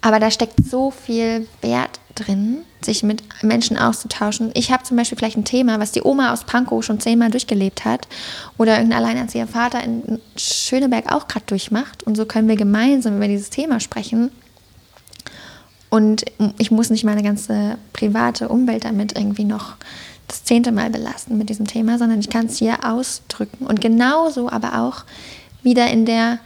[0.03, 4.51] aber da steckt so viel Wert drin, sich mit Menschen auszutauschen.
[4.55, 7.85] Ich habe zum Beispiel vielleicht ein Thema, was die Oma aus Pankow schon zehnmal durchgelebt
[7.85, 8.09] hat
[8.57, 12.03] oder irgendein alleinerziehender Vater in Schöneberg auch gerade durchmacht.
[12.03, 14.31] Und so können wir gemeinsam über dieses Thema sprechen.
[15.91, 16.25] Und
[16.59, 19.75] ich muss nicht meine ganze private Umwelt damit irgendwie noch
[20.29, 23.67] das zehnte Mal belasten mit diesem Thema, sondern ich kann es hier ausdrücken.
[23.67, 25.05] Und genauso aber auch
[25.63, 26.39] wieder in der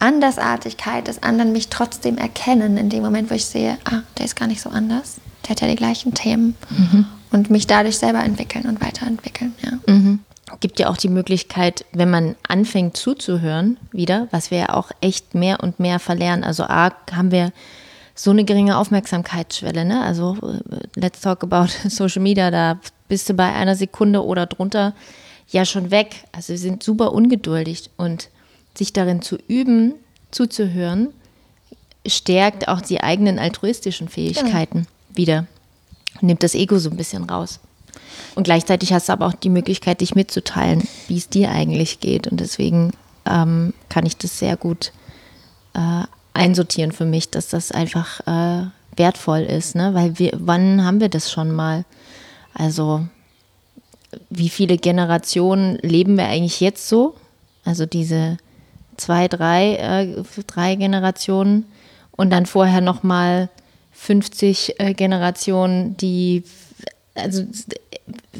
[0.00, 4.34] Andersartigkeit des anderen mich trotzdem erkennen, in dem Moment, wo ich sehe, ah, der ist
[4.34, 7.06] gar nicht so anders, der hat ja die gleichen Themen mhm.
[7.30, 9.54] und mich dadurch selber entwickeln und weiterentwickeln.
[9.62, 9.92] Ja.
[9.92, 10.20] Mhm.
[10.58, 15.34] Gibt ja auch die Möglichkeit, wenn man anfängt zuzuhören, wieder, was wir ja auch echt
[15.34, 16.44] mehr und mehr verlernen.
[16.44, 17.52] Also A, haben wir
[18.14, 20.02] so eine geringe Aufmerksamkeitsschwelle, ne?
[20.02, 24.94] Also äh, let's talk about Social Media, da bist du bei einer Sekunde oder drunter
[25.48, 26.24] ja schon weg.
[26.32, 28.28] Also wir sind super ungeduldig und
[28.76, 29.94] sich darin zu üben,
[30.30, 31.08] zuzuhören,
[32.06, 34.88] stärkt auch die eigenen altruistischen Fähigkeiten genau.
[35.14, 35.46] wieder.
[36.20, 37.60] Nimmt das Ego so ein bisschen raus.
[38.34, 42.26] Und gleichzeitig hast du aber auch die Möglichkeit, dich mitzuteilen, wie es dir eigentlich geht.
[42.26, 42.92] Und deswegen
[43.26, 44.92] ähm, kann ich das sehr gut
[45.74, 49.74] äh, einsortieren für mich, dass das einfach äh, wertvoll ist.
[49.74, 49.94] Ne?
[49.94, 51.84] Weil wir, wann haben wir das schon mal?
[52.54, 53.06] Also,
[54.28, 57.14] wie viele Generationen leben wir eigentlich jetzt so?
[57.64, 58.38] Also diese
[59.00, 61.66] zwei, drei, äh, drei Generationen
[62.12, 63.48] und dann vorher nochmal
[63.92, 66.44] 50 äh, Generationen, die,
[67.14, 67.44] also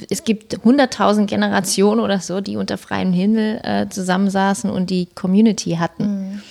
[0.08, 5.72] es gibt 100.000 Generationen oder so, die unter freiem Himmel äh, zusammensaßen und die Community
[5.72, 6.04] hatten.
[6.04, 6.42] Mhm.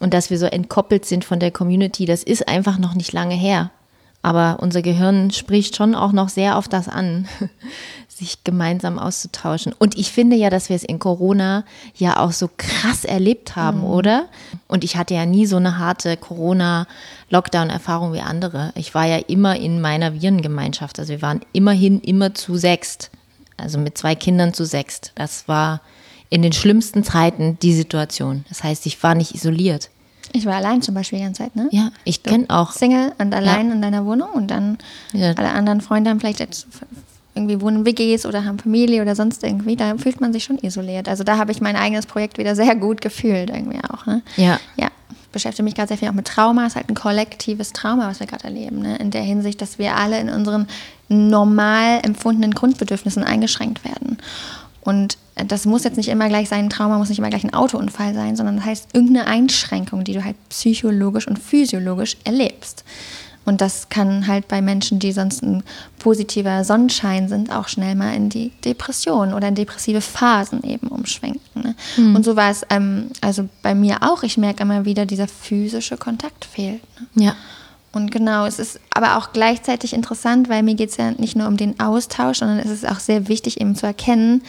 [0.00, 3.34] Und dass wir so entkoppelt sind von der Community, das ist einfach noch nicht lange
[3.34, 3.70] her.
[4.22, 7.28] Aber unser Gehirn spricht schon auch noch sehr auf das an,
[8.08, 9.72] sich gemeinsam auszutauschen.
[9.78, 13.78] Und ich finde ja, dass wir es in Corona ja auch so krass erlebt haben,
[13.78, 13.84] mhm.
[13.84, 14.26] oder?
[14.68, 18.72] Und ich hatte ja nie so eine harte Corona-Lockdown-Erfahrung wie andere.
[18.74, 20.98] Ich war ja immer in meiner Virengemeinschaft.
[20.98, 23.10] Also wir waren immerhin immer zu sechst.
[23.56, 25.12] Also mit zwei Kindern zu sechst.
[25.14, 25.80] Das war
[26.30, 28.44] in den schlimmsten Zeiten die Situation.
[28.48, 29.90] Das heißt, ich war nicht isoliert.
[30.36, 31.68] Ich war allein zum Beispiel die ganze Zeit, ne?
[31.70, 32.72] Ja, ich kenne auch.
[32.72, 33.74] Single und allein ja.
[33.74, 34.78] in deiner Wohnung und dann
[35.12, 35.32] ja.
[35.32, 36.66] alle anderen Freunde haben vielleicht jetzt
[37.34, 41.08] irgendwie wohnen WGs oder haben Familie oder sonst irgendwie, da fühlt man sich schon isoliert.
[41.08, 44.06] Also da habe ich mein eigenes Projekt wieder sehr gut gefühlt irgendwie auch.
[44.06, 44.22] Ne?
[44.36, 44.58] Ja.
[44.76, 44.88] Ja.
[45.32, 46.62] Beschäftige mich gerade sehr viel auch mit Trauma.
[46.62, 48.80] Es ist halt ein kollektives Trauma, was wir gerade erleben.
[48.80, 48.96] Ne?
[48.96, 50.66] In der Hinsicht, dass wir alle in unseren
[51.08, 54.18] normal empfundenen Grundbedürfnissen eingeschränkt werden.
[54.86, 57.52] Und das muss jetzt nicht immer gleich sein, ein Trauma muss nicht immer gleich ein
[57.52, 62.84] Autounfall sein, sondern das heißt irgendeine Einschränkung, die du halt psychologisch und physiologisch erlebst.
[63.44, 65.64] Und das kann halt bei Menschen, die sonst ein
[65.98, 71.62] positiver Sonnenschein sind, auch schnell mal in die Depression oder in depressive Phasen eben umschwenken.
[71.62, 71.74] Ne?
[71.96, 72.14] Mhm.
[72.14, 74.22] Und so war es ähm, also bei mir auch.
[74.22, 76.80] Ich merke immer wieder, dieser physische Kontakt fehlt.
[77.14, 77.24] Ne?
[77.24, 77.36] Ja.
[77.92, 81.48] Und genau, es ist aber auch gleichzeitig interessant, weil mir geht es ja nicht nur
[81.48, 84.42] um den Austausch, sondern es ist auch sehr wichtig eben zu erkennen,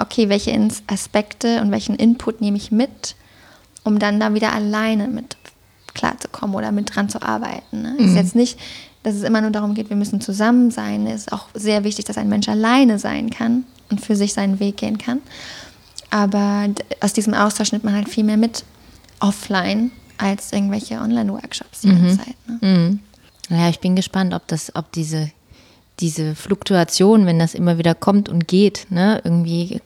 [0.00, 3.16] okay, welche Aspekte und welchen Input nehme ich mit,
[3.84, 5.36] um dann da wieder alleine mit
[5.94, 7.82] klarzukommen oder mit dran zu arbeiten.
[7.82, 7.96] Ne?
[7.98, 8.06] Mhm.
[8.06, 8.58] ist jetzt nicht,
[9.02, 11.06] dass es immer nur darum geht, wir müssen zusammen sein.
[11.06, 14.60] Es ist auch sehr wichtig, dass ein Mensch alleine sein kann und für sich seinen
[14.60, 15.20] Weg gehen kann.
[16.10, 16.68] Aber
[17.00, 18.64] aus diesem Austausch nimmt man halt viel mehr mit
[19.20, 22.18] offline als irgendwelche Online-Workshops die mhm.
[22.18, 22.36] Zeit.
[22.46, 22.58] Ne?
[22.60, 23.00] Mhm.
[23.48, 25.30] Ja, ich bin gespannt, ob das, ob diese,
[26.00, 29.80] diese Fluktuation, wenn das immer wieder kommt und geht, ne, irgendwie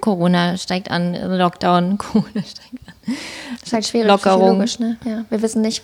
[0.00, 3.14] Corona steigt an, Lockdown, Corona steigt an.
[3.52, 4.58] Das ist halt schwierig, Lockerung.
[4.58, 4.96] ne?
[5.04, 5.82] Ja, wir wissen nicht,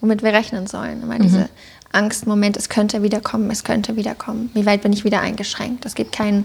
[0.00, 1.02] womit wir rechnen sollen.
[1.02, 1.22] Immer mhm.
[1.22, 1.48] diese
[1.92, 4.50] Angstmoment, es könnte wiederkommen, es könnte wiederkommen.
[4.54, 5.86] Wie weit bin ich wieder eingeschränkt?
[5.86, 6.44] Es gibt kein,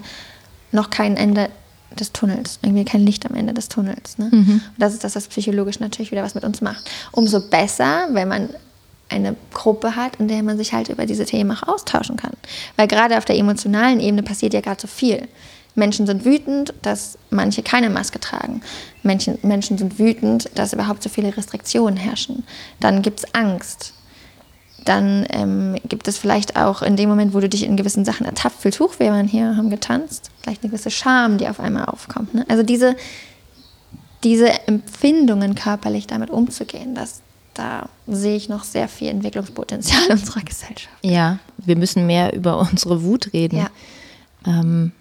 [0.71, 1.49] noch kein Ende
[1.99, 4.17] des Tunnels, irgendwie kein Licht am Ende des Tunnels.
[4.17, 4.29] Ne?
[4.31, 4.51] Mhm.
[4.51, 6.89] Und das ist das, was psychologisch natürlich wieder was mit uns macht.
[7.11, 8.49] Umso besser, wenn man
[9.09, 12.33] eine Gruppe hat, in der man sich halt über diese Themen auch austauschen kann.
[12.75, 15.27] Weil gerade auf der emotionalen Ebene passiert ja gerade so viel.
[15.75, 18.61] Menschen sind wütend, dass manche keine Maske tragen.
[19.03, 22.43] Menschen, Menschen sind wütend, dass überhaupt so viele Restriktionen herrschen.
[22.79, 23.93] Dann gibt es Angst.
[24.85, 28.25] Dann ähm, gibt es vielleicht auch in dem Moment, wo du dich in gewissen Sachen
[28.25, 31.85] ertappt fühlst, huch, wir waren hier, haben getanzt, vielleicht eine gewisse Scham, die auf einmal
[31.85, 32.35] aufkommt.
[32.35, 32.45] Ne?
[32.47, 32.95] Also diese,
[34.23, 37.21] diese Empfindungen körperlich damit umzugehen, das,
[37.55, 40.95] da sehe ich noch sehr viel Entwicklungspotenzial in unserer Gesellschaft.
[41.01, 43.57] Ja, wir müssen mehr über unsere Wut reden.
[43.57, 43.69] Ja.
[44.45, 44.91] Ähm,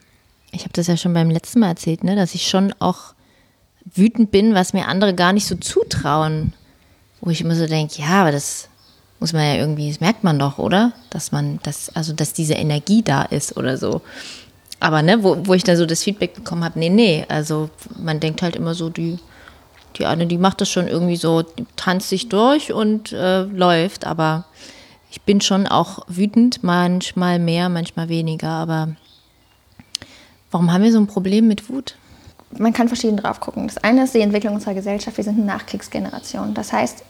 [0.53, 3.15] ich habe das ja schon beim letzten Mal erzählt, ne, dass ich schon auch
[3.85, 6.55] wütend bin, was mir andere gar nicht so zutrauen.
[7.21, 8.69] Wo ich immer so denke, ja, aber das
[9.19, 10.93] muss man ja irgendwie, das merkt man doch, oder?
[11.11, 14.03] Dass man, das, also dass diese Energie da ist oder so.
[14.81, 18.21] Aber ne, wo, wo ich dann so das Feedback bekommen habe, nee, nee, also man
[18.21, 19.19] denkt halt immer so, die,
[19.99, 21.45] die eine, die macht das schon irgendwie so,
[21.77, 24.45] tanzt sich durch und äh, läuft, aber
[25.11, 28.97] ich bin schon auch wütend, manchmal mehr, manchmal weniger, aber
[30.55, 31.97] Warum haben wir so ein Problem mit Wut?
[32.57, 33.67] Man kann verschieden drauf gucken.
[33.67, 35.17] Das eine ist die Entwicklung unserer Gesellschaft.
[35.17, 36.55] Wir sind eine Nachkriegsgeneration.
[36.55, 37.03] Das heißt,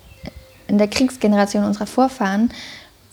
[0.67, 2.49] in der Kriegsgeneration unserer Vorfahren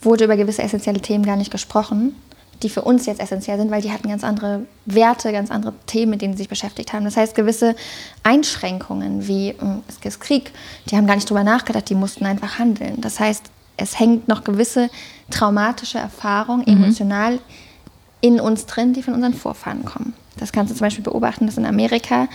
[0.01, 2.15] wurde über gewisse essentielle Themen gar nicht gesprochen,
[2.63, 6.11] die für uns jetzt essentiell sind, weil die hatten ganz andere Werte, ganz andere Themen,
[6.11, 7.05] mit denen sie sich beschäftigt haben.
[7.05, 7.75] Das heißt, gewisse
[8.23, 10.51] Einschränkungen wie hm, es ist Krieg,
[10.89, 13.01] die haben gar nicht drüber nachgedacht, die mussten einfach handeln.
[13.01, 13.45] Das heißt,
[13.77, 14.89] es hängt noch gewisse
[15.29, 16.83] traumatische Erfahrungen mhm.
[16.83, 17.39] emotional
[18.21, 20.13] in uns drin, die von unseren Vorfahren kommen.
[20.37, 22.27] Das kannst du zum Beispiel beobachten, dass in Amerika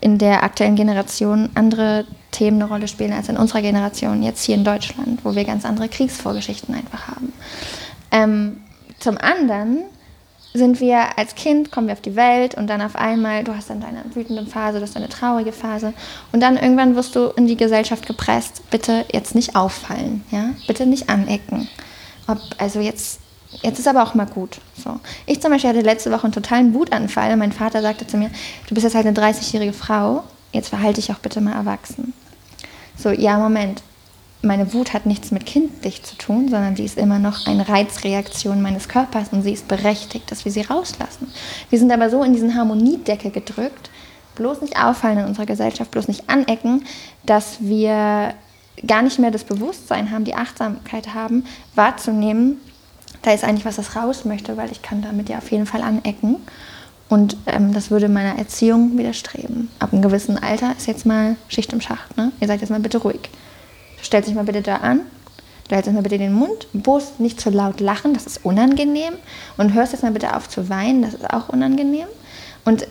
[0.00, 4.54] in der aktuellen Generation andere Themen eine Rolle spielen als in unserer Generation, jetzt hier
[4.54, 7.32] in Deutschland, wo wir ganz andere Kriegsvorgeschichten einfach haben.
[8.10, 8.60] Ähm,
[8.98, 9.84] zum anderen
[10.54, 13.70] sind wir als Kind, kommen wir auf die Welt und dann auf einmal, du hast
[13.70, 15.92] dann deine wütende Phase, du hast deine traurige Phase
[16.32, 20.86] und dann irgendwann wirst du in die Gesellschaft gepresst, bitte jetzt nicht auffallen, ja, bitte
[20.86, 21.68] nicht anecken.
[22.26, 23.20] Ob, also jetzt
[23.62, 24.60] Jetzt ist aber auch mal gut.
[24.76, 25.00] So.
[25.26, 27.34] Ich zum Beispiel hatte letzte Woche einen totalen Wutanfall.
[27.36, 28.30] Mein Vater sagte zu mir,
[28.68, 32.12] du bist jetzt halt eine 30-jährige Frau, jetzt verhalte dich auch bitte mal erwachsen.
[32.96, 33.82] So, ja, Moment.
[34.40, 38.62] Meine Wut hat nichts mit kindlich zu tun, sondern sie ist immer noch eine Reizreaktion
[38.62, 41.32] meines Körpers und sie ist berechtigt, dass wir sie rauslassen.
[41.70, 43.90] Wir sind aber so in diesen Harmoniedeckel gedrückt,
[44.36, 46.84] bloß nicht auffallen in unserer Gesellschaft, bloß nicht anecken,
[47.26, 48.34] dass wir
[48.86, 52.60] gar nicht mehr das Bewusstsein haben, die Achtsamkeit haben, wahrzunehmen,
[53.22, 55.82] da ist eigentlich was, das raus möchte, weil ich kann damit ja auf jeden Fall
[55.82, 56.36] anecken.
[57.08, 59.70] Und ähm, das würde meiner Erziehung widerstreben.
[59.78, 62.16] Ab einem gewissen Alter ist jetzt mal Schicht im Schacht.
[62.16, 62.32] Ne?
[62.40, 63.30] Ihr seid jetzt mal bitte ruhig.
[63.98, 65.00] Du stellst dich mal bitte da an.
[65.68, 66.66] Du hältst mal bitte den Mund.
[66.72, 69.14] Bloß nicht zu laut lachen, das ist unangenehm.
[69.56, 72.06] Und hörst jetzt mal bitte auf zu weinen, das ist auch unangenehm.
[72.64, 72.86] Und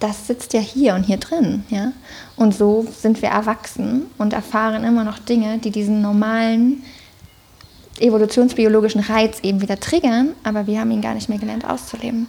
[0.00, 1.64] das sitzt ja hier und hier drin.
[1.70, 1.92] Ja?
[2.36, 6.82] Und so sind wir erwachsen und erfahren immer noch Dinge, die diesen normalen
[8.00, 12.28] evolutionsbiologischen Reiz eben wieder triggern, aber wir haben ihn gar nicht mehr gelernt auszuleben.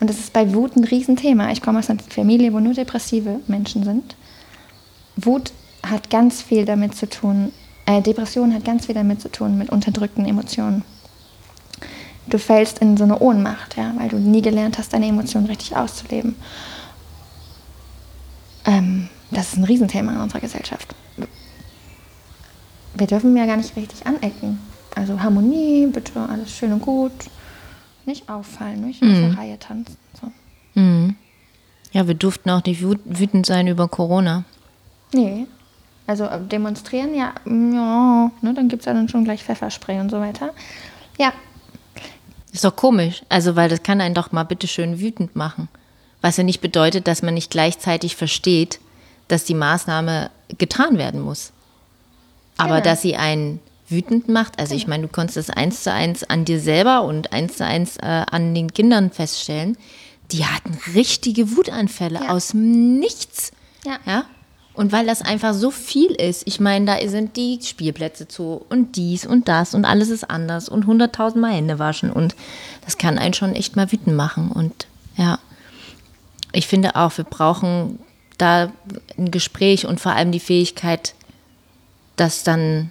[0.00, 1.52] Und das ist bei Wut ein Riesenthema.
[1.52, 4.16] Ich komme aus einer Familie, wo nur depressive Menschen sind.
[5.16, 5.52] Wut
[5.84, 7.52] hat ganz viel damit zu tun,
[7.86, 10.84] äh, Depression hat ganz viel damit zu tun mit unterdrückten Emotionen.
[12.26, 15.76] Du fällst in so eine Ohnmacht, ja, weil du nie gelernt hast, deine Emotionen richtig
[15.76, 16.36] auszuleben.
[18.64, 20.94] Ähm, das ist ein Riesenthema in unserer Gesellschaft.
[22.94, 24.60] Wir dürfen ja gar nicht richtig anecken.
[24.94, 27.12] Also Harmonie, bitte alles schön und gut.
[28.06, 29.34] Nicht auffallen, nicht aus der mhm.
[29.34, 29.96] Reihe tanzen.
[30.20, 30.32] So.
[30.80, 31.16] Mhm.
[31.92, 34.44] Ja, wir durften auch nicht wütend sein über Corona.
[35.12, 35.46] Nee.
[36.06, 40.10] Also äh, demonstrieren, ja, ja ne, dann gibt es ja dann schon gleich Pfefferspray und
[40.10, 40.52] so weiter.
[41.18, 41.32] Ja.
[42.52, 43.22] Ist doch komisch.
[43.28, 45.68] Also, weil das kann einen doch mal bitteschön wütend machen.
[46.20, 48.80] Was ja nicht bedeutet, dass man nicht gleichzeitig versteht,
[49.28, 51.52] dass die Maßnahme getan werden muss.
[52.56, 52.84] Aber genau.
[52.84, 54.94] dass sie einen wütend macht, also ich genau.
[54.94, 58.24] meine, du konntest das eins zu eins an dir selber und eins zu eins äh,
[58.30, 59.76] an den Kindern feststellen,
[60.30, 62.28] die hatten richtige Wutanfälle ja.
[62.30, 63.52] aus nichts.
[63.84, 63.98] Ja.
[64.06, 64.24] ja.
[64.74, 68.96] Und weil das einfach so viel ist, ich meine, da sind die Spielplätze zu und
[68.96, 72.34] dies und das und alles ist anders und hunderttausendmal Hände waschen und
[72.84, 74.50] das kann einen schon echt mal wütend machen.
[74.50, 75.38] Und ja,
[76.50, 78.00] ich finde auch, wir brauchen
[78.36, 78.72] da
[79.16, 81.14] ein Gespräch und vor allem die Fähigkeit,
[82.16, 82.90] das dann,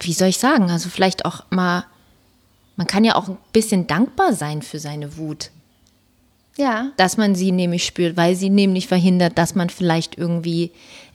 [0.00, 1.84] wie soll ich sagen, also vielleicht auch mal,
[2.76, 5.50] man kann ja auch ein bisschen dankbar sein für seine Wut.
[6.56, 6.90] Ja.
[6.96, 10.70] Dass man sie nämlich spürt, weil sie nämlich verhindert, dass man vielleicht irgendwie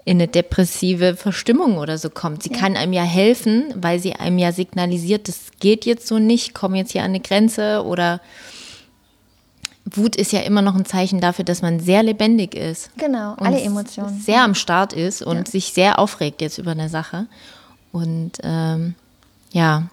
[0.06, 2.44] in eine depressive Verstimmung oder so kommt.
[2.44, 2.58] Sie ja.
[2.58, 6.76] kann einem ja helfen, weil sie einem ja signalisiert, das geht jetzt so nicht, komm
[6.76, 8.20] jetzt hier an eine Grenze oder
[9.86, 12.92] Wut ist ja immer noch ein Zeichen dafür, dass man sehr lebendig ist.
[12.98, 14.20] Genau, alle Emotionen.
[14.20, 15.46] Sehr am Start ist und ja.
[15.46, 17.28] sich sehr aufregt jetzt über eine Sache.
[17.92, 18.96] Und ähm,
[19.52, 19.90] ja,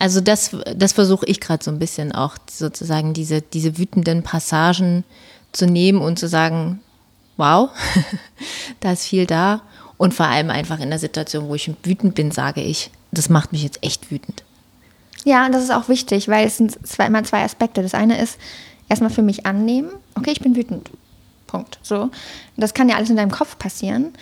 [0.00, 5.04] also das, das versuche ich gerade so ein bisschen auch sozusagen diese, diese wütenden Passagen
[5.52, 6.80] zu nehmen und zu sagen,
[7.36, 7.68] wow,
[8.80, 9.60] da ist viel da.
[9.98, 13.52] Und vor allem einfach in der Situation, wo ich wütend bin, sage ich, das macht
[13.52, 14.42] mich jetzt echt wütend.
[15.26, 17.82] Ja, und das ist auch wichtig, weil es sind zwei, immer zwei Aspekte.
[17.82, 18.38] Das eine ist
[18.88, 20.90] erstmal für mich annehmen, okay, ich bin wütend.
[21.46, 21.78] Punkt.
[21.82, 22.10] So.
[22.56, 24.14] Das kann ja alles in deinem Kopf passieren.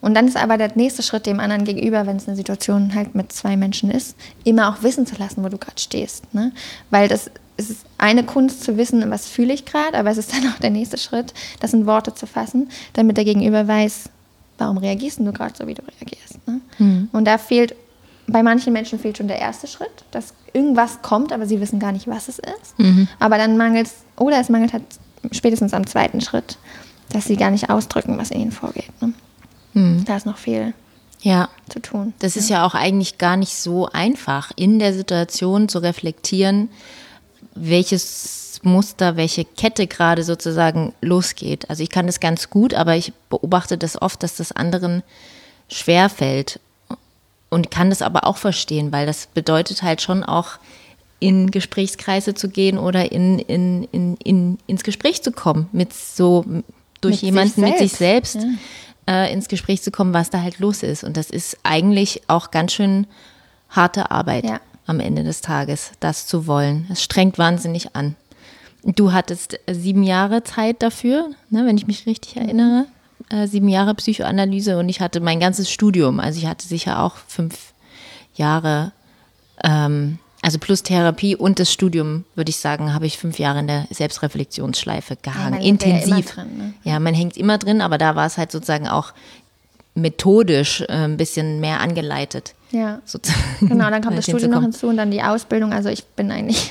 [0.00, 3.14] Und dann ist aber der nächste Schritt dem anderen gegenüber, wenn es eine Situation halt
[3.14, 6.32] mit zwei Menschen ist, immer auch wissen zu lassen, wo du gerade stehst.
[6.34, 6.52] Ne?
[6.90, 10.32] Weil das es ist eine Kunst zu wissen, was fühle ich gerade, aber es ist
[10.34, 14.10] dann auch der nächste Schritt, das in Worte zu fassen, damit der Gegenüber weiß,
[14.58, 16.46] warum reagierst du gerade so, wie du reagierst.
[16.46, 16.60] Ne?
[16.78, 17.08] Mhm.
[17.12, 17.74] Und da fehlt,
[18.26, 21.92] bei manchen Menschen fehlt schon der erste Schritt, dass irgendwas kommt, aber sie wissen gar
[21.92, 22.78] nicht, was es ist.
[22.78, 23.08] Mhm.
[23.18, 24.84] Aber dann mangelt es, oder es mangelt halt
[25.32, 26.58] spätestens am zweiten Schritt,
[27.10, 28.90] dass sie gar nicht ausdrücken, was in ihnen vorgeht.
[29.00, 29.12] Ne?
[29.76, 30.04] Hm.
[30.06, 30.72] Da ist noch viel
[31.20, 31.50] ja.
[31.68, 32.14] zu tun.
[32.18, 32.40] Das ja.
[32.40, 36.70] ist ja auch eigentlich gar nicht so einfach, in der Situation zu reflektieren,
[37.54, 41.68] welches Muster, welche Kette gerade sozusagen losgeht.
[41.68, 45.02] Also ich kann das ganz gut, aber ich beobachte das oft, dass das anderen
[45.68, 46.58] schwer fällt
[47.50, 50.52] und kann das aber auch verstehen, weil das bedeutet halt schon auch
[51.20, 56.44] in Gesprächskreise zu gehen oder in, in, in, in, ins Gespräch zu kommen mit so
[57.00, 58.36] durch mit jemanden sich mit sich selbst.
[58.36, 58.42] Ja
[59.08, 61.04] äh, ins Gespräch zu kommen, was da halt los ist.
[61.04, 63.06] Und das ist eigentlich auch ganz schön
[63.68, 64.60] harte Arbeit ja.
[64.86, 66.86] am Ende des Tages, das zu wollen.
[66.90, 68.16] Es strengt wahnsinnig an.
[68.82, 72.86] Du hattest sieben Jahre Zeit dafür, ne, wenn ich mich richtig erinnere.
[73.30, 76.20] Äh, sieben Jahre Psychoanalyse und ich hatte mein ganzes Studium.
[76.20, 77.72] Also ich hatte sicher auch fünf
[78.36, 78.92] Jahre
[79.64, 83.66] ähm, also plus Therapie und das Studium, würde ich sagen, habe ich fünf Jahre in
[83.66, 85.60] der Selbstreflexionsschleife gehangen.
[85.60, 86.08] Ja, Intensiv.
[86.08, 86.65] Ja, drin, ne?
[86.86, 89.12] Ja, man hängt immer drin, aber da war es halt sozusagen auch
[89.96, 92.54] methodisch äh, ein bisschen mehr angeleitet.
[92.70, 93.00] Ja.
[93.04, 93.42] Sozusagen.
[93.68, 95.72] Genau, dann kommt das Studium noch hinzu und dann die Ausbildung.
[95.72, 96.70] Also ich bin eigentlich,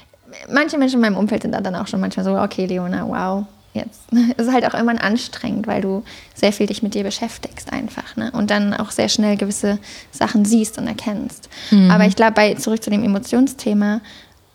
[0.52, 4.02] manche Menschen in meinem Umfeld sind dann auch schon manchmal so, okay, Leona, wow, jetzt.
[4.36, 8.14] Es ist halt auch immer anstrengend, weil du sehr viel dich mit dir beschäftigst einfach.
[8.14, 8.30] Ne?
[8.30, 9.80] Und dann auch sehr schnell gewisse
[10.12, 11.48] Sachen siehst und erkennst.
[11.72, 11.90] Mhm.
[11.90, 14.00] Aber ich glaube, zurück zu dem Emotionsthema,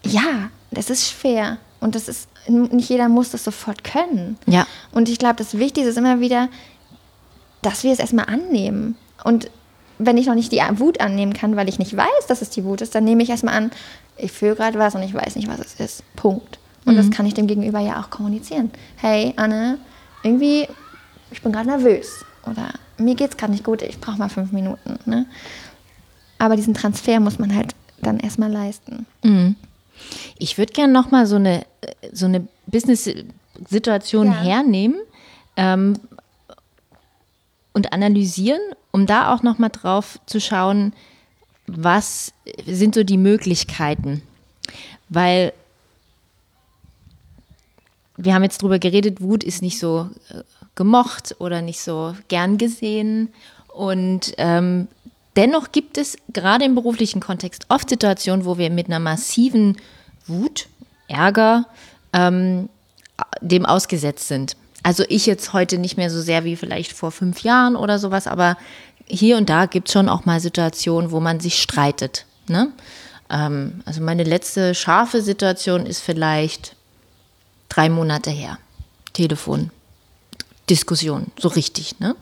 [0.05, 1.57] ja, das ist schwer.
[1.82, 4.38] Und das ist, nicht jeder muss das sofort können.
[4.47, 4.66] Ja.
[4.91, 6.49] Und ich glaube, das Wichtigste ist immer wieder,
[7.62, 8.95] dass wir es erstmal annehmen.
[9.24, 9.49] Und
[9.97, 12.64] wenn ich noch nicht die Wut annehmen kann, weil ich nicht weiß, dass es die
[12.64, 13.72] Wut ist, dann nehme ich erstmal an,
[14.18, 16.04] ich fühle gerade was und ich weiß nicht, was es ist.
[16.16, 16.60] Punkt.
[16.86, 16.97] Und mhm.
[16.97, 18.72] das kann ich dem Gegenüber ja auch kommunizieren.
[18.97, 19.78] Hey, Anne,
[20.24, 20.68] irgendwie,
[21.32, 22.26] ich bin gerade nervös.
[22.49, 24.97] Oder mir geht es gerade nicht gut, ich brauche mal fünf Minuten.
[25.06, 25.26] Ne?
[26.39, 29.06] Aber diesen Transfer muss man halt dann erstmal leisten.
[29.24, 29.56] Mhm.
[30.38, 31.66] Ich würde gerne nochmal so eine,
[32.12, 34.41] so eine Business-Situation ja.
[34.41, 34.99] hernehmen
[35.56, 35.93] ähm,
[37.74, 40.93] und analysieren, um da auch nochmal drauf zu schauen,
[41.68, 42.34] was
[42.66, 44.22] sind so die Möglichkeiten.
[45.10, 45.54] Weil
[48.18, 50.43] wir haben jetzt drüber geredet, Wut ist nicht so äh,
[50.76, 53.30] gemocht oder nicht so gern gesehen.
[53.74, 54.88] Und ähm,
[55.36, 59.78] dennoch gibt es gerade im beruflichen Kontext oft Situationen, wo wir mit einer massiven
[60.28, 60.68] Wut,
[61.08, 61.66] Ärger
[62.14, 62.70] ähm,
[63.42, 64.56] dem ausgesetzt sind.
[64.84, 68.28] Also ich jetzt heute nicht mehr so sehr wie vielleicht vor fünf Jahren oder sowas,
[68.28, 68.58] aber
[69.06, 72.26] hier und da gibt es schon auch mal Situationen, wo man sich streitet.
[72.48, 72.72] Ne?
[73.30, 76.76] Ähm, also meine letzte scharfe Situation ist vielleicht
[77.70, 78.58] drei Monate her.
[79.14, 79.72] Telefon,
[80.70, 82.16] Diskussion, so richtig, ne?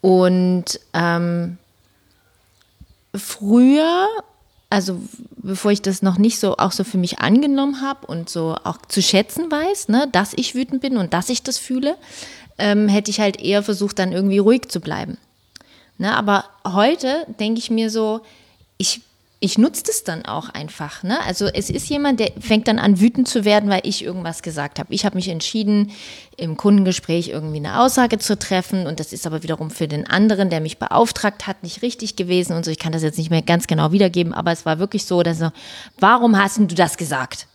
[0.00, 1.58] Und ähm,
[3.14, 4.06] früher,
[4.70, 5.00] also
[5.36, 8.78] bevor ich das noch nicht so auch so für mich angenommen habe und so auch
[8.88, 11.96] zu schätzen weiß, ne, dass ich wütend bin und dass ich das fühle,
[12.58, 15.18] ähm, hätte ich halt eher versucht, dann irgendwie ruhig zu bleiben.
[15.98, 18.20] Ne, aber heute denke ich mir so,
[18.78, 19.02] ich
[19.42, 21.02] ich nutze das dann auch einfach.
[21.02, 21.20] Ne?
[21.26, 24.78] Also es ist jemand, der fängt dann an wütend zu werden, weil ich irgendwas gesagt
[24.78, 24.94] habe.
[24.94, 25.90] Ich habe mich entschieden,
[26.36, 30.48] im Kundengespräch irgendwie eine Aussage zu treffen und das ist aber wiederum für den anderen,
[30.48, 32.70] der mich beauftragt hat, nicht richtig gewesen und so.
[32.70, 35.38] Ich kann das jetzt nicht mehr ganz genau wiedergeben, aber es war wirklich so, dass
[35.38, 35.50] so,
[35.98, 37.48] warum hast du das gesagt?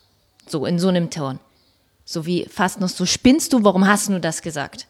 [0.45, 1.39] So in so einem Ton.
[2.03, 4.87] So wie fast noch so, spinnst du, warum hast du das gesagt?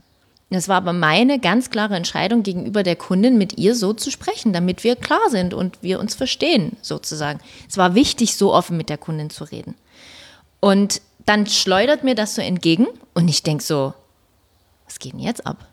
[0.49, 4.53] Es war aber meine ganz klare Entscheidung gegenüber der Kundin, mit ihr so zu sprechen,
[4.53, 7.39] damit wir klar sind und wir uns verstehen, sozusagen.
[7.67, 9.75] Es war wichtig, so offen mit der Kundin zu reden.
[10.61, 13.93] Und dann schleudert mir das so entgegen und ich denke so,
[14.85, 15.67] was geht denn jetzt ab?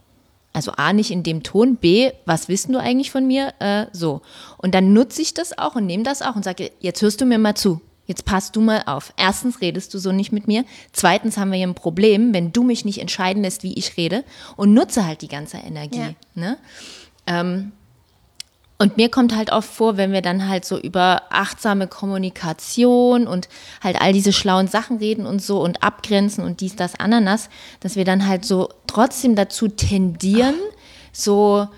[0.52, 3.54] Also A, nicht in dem Ton, B, was wissen du eigentlich von mir?
[3.60, 4.22] Äh, so.
[4.58, 7.26] Und dann nutze ich das auch und nehme das auch und sage, jetzt hörst du
[7.26, 7.80] mir mal zu.
[8.06, 9.12] Jetzt passt du mal auf.
[9.16, 10.64] Erstens redest du so nicht mit mir.
[10.92, 14.24] Zweitens haben wir hier ein Problem, wenn du mich nicht entscheiden lässt, wie ich rede.
[14.56, 15.98] Und nutze halt die ganze Energie.
[15.98, 16.14] Ja.
[16.34, 16.58] Ne?
[17.26, 17.72] Ähm,
[18.76, 23.48] und mir kommt halt oft vor, wenn wir dann halt so über achtsame Kommunikation und
[23.82, 27.48] halt all diese schlauen Sachen reden und so und abgrenzen und dies, das, Ananas,
[27.80, 30.76] dass wir dann halt so trotzdem dazu tendieren, Ach.
[31.12, 31.68] so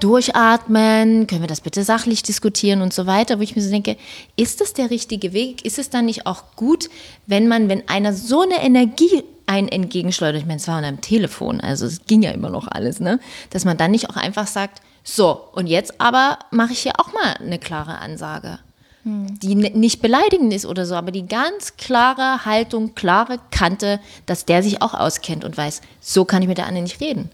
[0.00, 3.96] durchatmen, können wir das bitte sachlich diskutieren und so weiter, wo ich mir so denke,
[4.36, 5.64] ist das der richtige Weg?
[5.64, 6.88] Ist es dann nicht auch gut,
[7.26, 11.00] wenn man, wenn einer so eine Energie einen entgegenschleudert, ich meine, es war an einem
[11.00, 13.20] Telefon, also es ging ja immer noch alles, ne?
[13.50, 17.12] Dass man dann nicht auch einfach sagt, so, und jetzt aber mache ich hier auch
[17.12, 18.58] mal eine klare Ansage,
[19.02, 19.38] hm.
[19.40, 24.62] die nicht beleidigend ist oder so, aber die ganz klare Haltung, klare Kante, dass der
[24.62, 27.30] sich auch auskennt und weiß, so kann ich mit der anderen nicht reden.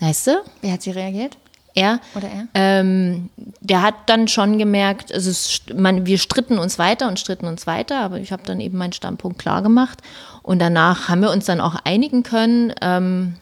[0.00, 0.42] Weißt du?
[0.62, 1.36] Wer hat sie reagiert?
[1.74, 2.00] Er.
[2.14, 2.48] Oder er?
[2.54, 3.30] Ähm,
[3.60, 7.66] der hat dann schon gemerkt, also es, man, wir stritten uns weiter und stritten uns
[7.66, 10.02] weiter, aber ich habe dann eben meinen Standpunkt klar gemacht.
[10.42, 12.72] Und danach haben wir uns dann auch einigen können.
[12.80, 13.34] Ähm,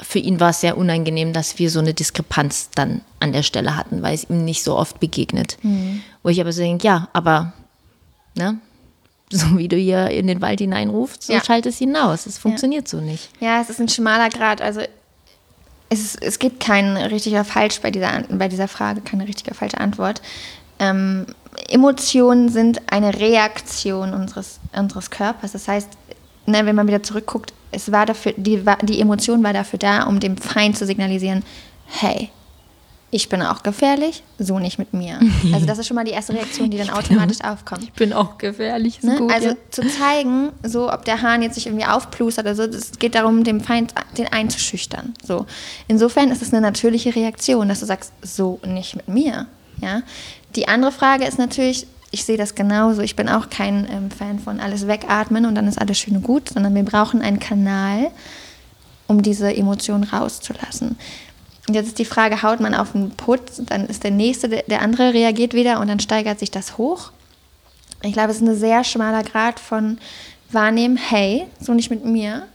[0.00, 3.76] für ihn war es sehr unangenehm, dass wir so eine Diskrepanz dann an der Stelle
[3.76, 5.56] hatten, weil es ihm nicht so oft begegnet.
[5.62, 6.02] Mhm.
[6.22, 7.52] Wo ich aber so denke, ja, aber
[8.34, 8.58] ne,
[9.30, 11.42] so wie du hier in den Wald hineinrufst, so ja.
[11.42, 12.26] schaltet es hinaus.
[12.26, 12.98] Es funktioniert ja.
[12.98, 13.30] so nicht.
[13.40, 14.60] Ja, es ist ein schmaler Grad.
[14.60, 14.82] Also
[15.92, 20.22] es, es gibt kein richtiger Falsch bei dieser, bei dieser Frage, keine richtige falsche Antwort.
[20.78, 21.26] Ähm,
[21.68, 25.52] Emotionen sind eine Reaktion unseres, unseres Körpers.
[25.52, 25.88] Das heißt,
[26.46, 30.18] ne, wenn man wieder zurückguckt, es war dafür, die, die Emotion war dafür da, um
[30.18, 31.44] dem Feind zu signalisieren,
[31.86, 32.30] hey,
[33.14, 35.20] ich bin auch gefährlich, so nicht mit mir.
[35.52, 37.82] Also das ist schon mal die erste Reaktion, die dann automatisch aufkommt.
[37.82, 39.16] Ich bin auch gefährlich, ist ne?
[39.16, 39.30] gut.
[39.30, 39.56] Also ja.
[39.70, 43.44] zu zeigen, so ob der Hahn jetzt sich irgendwie aufplustert oder so, es geht darum,
[43.44, 45.12] dem Feind den einzuschüchtern.
[45.22, 45.44] So.
[45.88, 49.46] Insofern ist es eine natürliche Reaktion, dass du sagst, so nicht mit mir.
[49.82, 50.02] Ja?
[50.56, 54.38] Die andere Frage ist natürlich, ich sehe das genauso, ich bin auch kein ähm, Fan
[54.38, 58.10] von alles wegatmen und dann ist alles schön und gut, sondern wir brauchen einen Kanal,
[59.06, 60.96] um diese Emotion rauszulassen.
[61.68, 64.82] Und jetzt ist die Frage, haut man auf den Putz, dann ist der nächste, der
[64.82, 67.12] andere reagiert wieder und dann steigert sich das hoch.
[68.02, 69.98] Ich glaube, es ist ein sehr schmaler Grad von
[70.50, 72.48] wahrnehmen, hey, so nicht mit mir.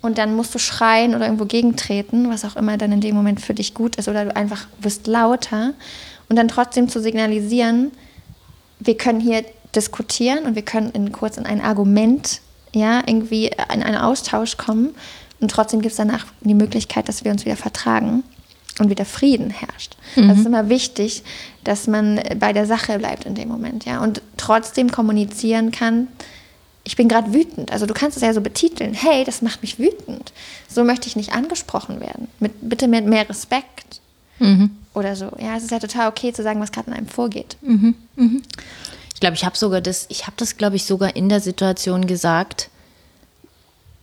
[0.00, 3.40] Und dann musst du schreien oder irgendwo gegentreten, was auch immer dann in dem Moment
[3.40, 4.08] für dich gut ist.
[4.08, 5.72] Oder du einfach wirst lauter.
[6.28, 7.90] Und dann trotzdem zu signalisieren,
[8.78, 12.40] wir können hier diskutieren und wir können in, kurz in ein Argument,
[12.72, 14.94] ja, irgendwie in einen Austausch kommen.
[15.40, 18.24] Und trotzdem gibt es danach die Möglichkeit, dass wir uns wieder vertragen
[18.78, 19.96] und wieder Frieden herrscht.
[20.16, 20.28] Mhm.
[20.28, 21.22] Das ist immer wichtig,
[21.64, 26.08] dass man bei der Sache bleibt in dem Moment, ja, und trotzdem kommunizieren kann.
[26.84, 27.70] Ich bin gerade wütend.
[27.70, 28.94] Also du kannst es ja so betiteln.
[28.94, 30.32] Hey, das macht mich wütend.
[30.68, 32.28] So möchte ich nicht angesprochen werden.
[32.40, 34.00] Mit, bitte mit mehr Respekt.
[34.38, 34.70] Mhm.
[34.94, 35.30] Oder so.
[35.38, 37.56] Ja, es ist ja total okay zu sagen, was gerade in einem vorgeht.
[37.60, 37.94] Mhm.
[38.16, 38.42] Mhm.
[39.12, 42.06] Ich glaube, ich habe sogar das, ich habe das, glaube ich, sogar in der Situation
[42.06, 42.70] gesagt,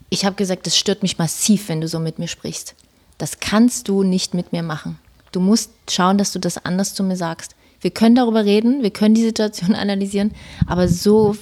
[0.10, 2.76] ich habe gesagt, das stört mich massiv, wenn du so mit mir sprichst.
[3.18, 4.99] Das kannst du nicht mit mir machen.
[5.32, 7.56] Du musst schauen, dass du das anders zu mir sagst.
[7.82, 10.34] Wir können darüber reden, wir können die Situation analysieren,
[10.68, 11.36] aber so,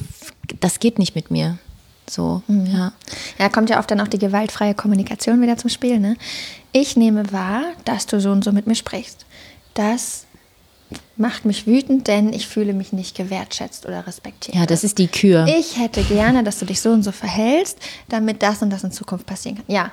[0.60, 1.58] das geht nicht mit mir.
[2.10, 2.66] So, mhm.
[2.66, 2.94] ja.
[3.40, 6.00] Ja, kommt ja oft dann auch die gewaltfreie Kommunikation wieder zum Spiel.
[6.00, 6.18] Ne?
[6.72, 9.26] Ich nehme wahr, dass du so und so mit mir sprichst.
[9.74, 10.26] Das
[11.16, 14.56] macht mich wütend, denn ich fühle mich nicht gewertschätzt oder respektiert.
[14.56, 15.46] Ja, das ist die Kür.
[15.48, 17.78] Ich hätte gerne, dass du dich so und so verhältst,
[18.10, 19.66] damit das und das in Zukunft passieren kann.
[19.68, 19.92] Ja,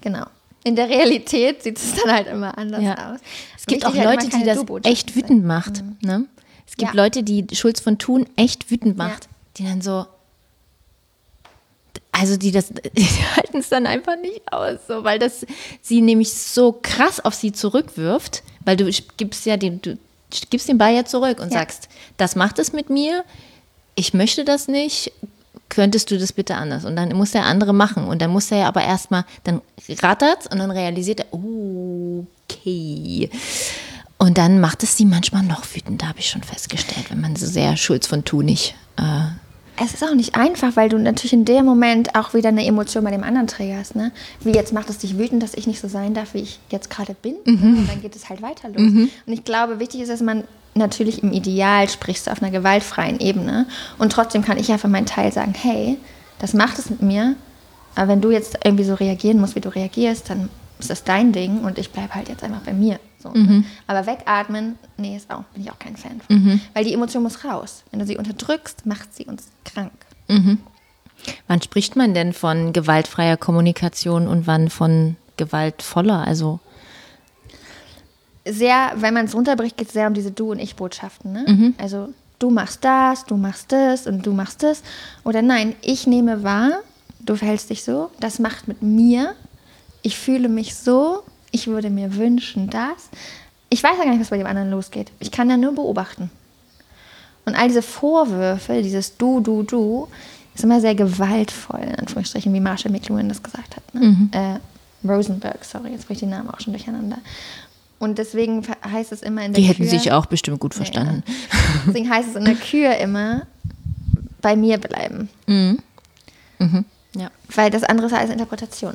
[0.00, 0.24] genau.
[0.64, 3.12] In der Realität sieht es dann halt immer anders ja.
[3.12, 3.20] aus.
[3.58, 5.82] Es gibt auch Leute, die das echt wütend macht.
[5.82, 5.96] Mhm.
[6.00, 6.26] Ne?
[6.66, 7.02] Es gibt ja.
[7.02, 9.30] Leute, die Schulz von Thun echt wütend macht, ja.
[9.58, 10.06] die dann so,
[12.12, 13.06] also die das, die
[13.36, 15.44] halten es dann einfach nicht aus, so, weil das
[15.82, 19.98] sie nämlich so krass auf sie zurückwirft, weil du gibst ja den, du
[20.50, 21.60] gibst den Ball ja zurück und ja.
[21.60, 23.24] sagst, das macht es mit mir,
[23.94, 25.12] ich möchte das nicht,
[25.68, 26.84] könntest du das bitte anders?
[26.84, 28.04] Und dann muss der andere machen.
[28.06, 29.62] Und dann muss er ja aber erstmal, dann
[30.02, 33.30] rattert und dann realisiert er, okay.
[34.18, 37.46] Und dann macht es sie manchmal noch wütender, habe ich schon festgestellt, wenn man so
[37.46, 38.74] sehr Schulz von Tunig.
[38.96, 39.41] Äh
[39.76, 43.04] es ist auch nicht einfach, weil du natürlich in dem Moment auch wieder eine Emotion
[43.04, 43.96] bei dem anderen trägerst.
[43.96, 44.12] Ne?
[44.40, 46.90] Wie jetzt macht es dich wütend, dass ich nicht so sein darf, wie ich jetzt
[46.90, 47.36] gerade bin.
[47.44, 47.78] Mhm.
[47.78, 48.80] Und dann geht es halt weiter los.
[48.80, 49.08] Mhm.
[49.26, 50.44] Und ich glaube, wichtig ist, dass man
[50.74, 53.66] natürlich im Ideal sprichst du auf einer gewaltfreien Ebene.
[53.98, 55.96] Und trotzdem kann ich einfach meinen Teil sagen, hey,
[56.38, 57.34] das macht es mit mir.
[57.94, 60.48] Aber wenn du jetzt irgendwie so reagieren musst, wie du reagierst, dann
[60.78, 62.98] ist das dein Ding und ich bleibe halt jetzt einfach bei mir.
[63.22, 63.38] So, ne?
[63.38, 63.64] mhm.
[63.86, 66.36] Aber wegatmen, nee, ist auch, bin ich auch kein Fan von.
[66.36, 66.60] Mhm.
[66.74, 67.84] Weil die Emotion muss raus.
[67.90, 69.92] Wenn du sie unterdrückst, macht sie uns krank.
[70.28, 70.58] Mhm.
[71.46, 76.26] Wann spricht man denn von gewaltfreier Kommunikation und wann von gewaltvoller?
[76.26, 76.60] Also
[78.44, 81.32] sehr, wenn man es runterbricht, geht es sehr um diese Du- und Ich-Botschaften.
[81.32, 81.44] Ne?
[81.46, 81.74] Mhm.
[81.78, 84.82] Also du machst das, du machst das und du machst das.
[85.24, 86.80] Oder nein, ich nehme wahr,
[87.20, 89.34] du verhältst dich so, das macht mit mir,
[90.02, 93.10] ich fühle mich so, ich würde mir wünschen das.
[93.68, 95.12] Ich weiß ja gar nicht, was bei dem anderen losgeht.
[95.20, 96.30] Ich kann ja nur beobachten.
[97.44, 100.08] Und all diese Vorwürfe, dieses Du, Du, Du,
[100.54, 103.94] ist immer sehr gewaltvoll, in Anführungsstrichen, wie Marshall McLuhan das gesagt hat.
[103.94, 104.00] Ne?
[104.00, 104.30] Mhm.
[104.32, 107.18] Äh, Rosenberg, sorry, jetzt bringe ich den Namen auch schon durcheinander.
[107.98, 111.22] Und deswegen heißt es immer in der Die hätten Kür, sich auch bestimmt gut verstanden.
[111.26, 111.34] Ja,
[111.86, 113.46] deswegen heißt es in der Kür immer,
[114.40, 115.28] bei mir bleiben.
[115.46, 115.78] Mhm.
[116.58, 116.84] Mhm.
[117.16, 117.30] Ja.
[117.54, 118.94] Weil das andere ist als Interpretation.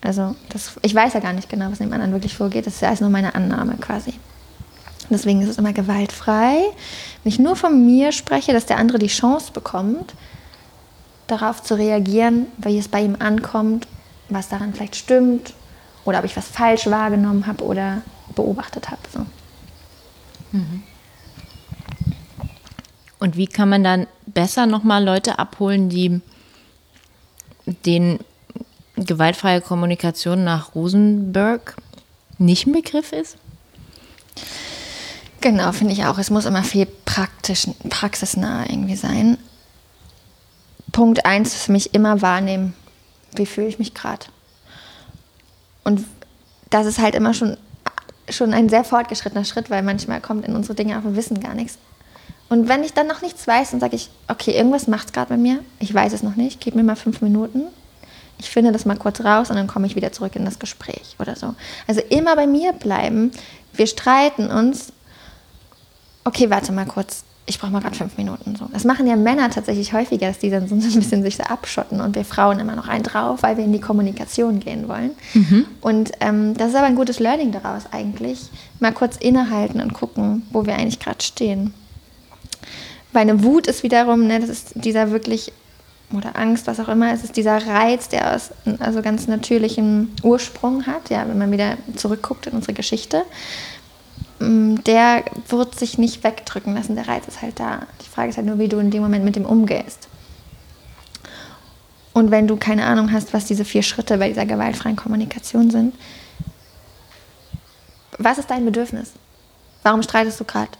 [0.00, 2.66] Also das, ich weiß ja gar nicht genau, was anderen wirklich vorgeht.
[2.66, 4.14] Das ist ja alles nur meine Annahme quasi.
[5.10, 6.60] Deswegen ist es immer gewaltfrei.
[7.22, 10.14] Wenn ich nur von mir spreche, dass der andere die Chance bekommt,
[11.26, 13.86] darauf zu reagieren, wie es bei ihm ankommt,
[14.28, 15.54] was daran vielleicht stimmt
[16.04, 18.02] oder ob ich was falsch wahrgenommen habe oder
[18.34, 19.00] beobachtet habe.
[19.12, 19.26] So.
[20.52, 20.82] Mhm.
[23.18, 26.20] Und wie kann man dann besser nochmal Leute abholen, die
[27.84, 28.20] den
[29.04, 31.76] gewaltfreie Kommunikation nach Rosenberg
[32.38, 33.36] nicht ein Begriff ist?
[35.40, 36.18] Genau, finde ich auch.
[36.18, 39.38] Es muss immer viel praktisch, praxisnah irgendwie sein.
[40.92, 42.74] Punkt eins ist für mich immer wahrnehmen,
[43.36, 44.26] wie fühle ich mich gerade.
[45.84, 46.04] Und
[46.70, 47.56] das ist halt immer schon,
[48.28, 51.54] schon ein sehr fortgeschrittener Schritt, weil manchmal kommt in unsere Dinge auch, wir wissen gar
[51.54, 51.78] nichts.
[52.48, 55.28] Und wenn ich dann noch nichts weiß, dann sage ich, okay, irgendwas macht es gerade
[55.28, 55.60] bei mir.
[55.78, 56.60] Ich weiß es noch nicht.
[56.60, 57.64] Gib mir mal fünf Minuten.
[58.38, 61.16] Ich finde das mal kurz raus und dann komme ich wieder zurück in das Gespräch
[61.18, 61.54] oder so.
[61.86, 63.32] Also immer bei mir bleiben.
[63.72, 64.92] Wir streiten uns.
[66.24, 68.56] Okay, warte mal kurz ich brauche mal gerade fünf Minuten.
[68.56, 68.68] So.
[68.72, 72.00] Das machen ja Männer tatsächlich häufiger, dass die dann so ein bisschen sich so abschotten
[72.00, 75.12] und wir Frauen immer noch einen drauf, weil wir in die Kommunikation gehen wollen.
[75.32, 75.64] Mhm.
[75.80, 78.50] Und ähm, das ist aber ein gutes Learning daraus eigentlich.
[78.80, 81.72] Mal kurz innehalten und gucken, wo wir eigentlich gerade stehen.
[83.12, 85.50] Weil eine Wut ist wiederum, ne, das ist dieser wirklich,
[86.12, 90.86] oder Angst, was auch immer, es ist dieser Reiz, der aus also ganz natürlichen Ursprung
[90.86, 93.24] hat, ja, wenn man wieder zurückguckt in unsere Geschichte.
[94.38, 96.94] Mm, der wird sich nicht wegdrücken lassen.
[96.94, 97.82] Der Reiz ist halt da.
[98.02, 100.08] Die Frage ist halt nur, wie du in dem Moment mit dem umgehst.
[102.14, 105.94] Und wenn du keine Ahnung hast, was diese vier Schritte bei dieser gewaltfreien Kommunikation sind,
[108.18, 109.12] was ist dein Bedürfnis?
[109.82, 110.72] Warum streitest du gerade?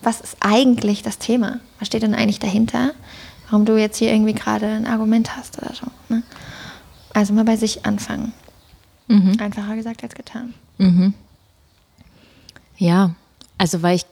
[0.00, 1.60] Was ist eigentlich das Thema?
[1.78, 2.92] Was steht denn eigentlich dahinter?
[3.48, 5.86] Warum du jetzt hier irgendwie gerade ein Argument hast oder so.
[6.08, 6.22] Ne?
[7.12, 8.32] Also mal bei sich anfangen.
[9.08, 9.36] Mhm.
[9.40, 10.54] Einfacher gesagt als getan.
[10.78, 11.14] Mhm.
[12.76, 13.14] Ja,
[13.58, 14.06] also weil ich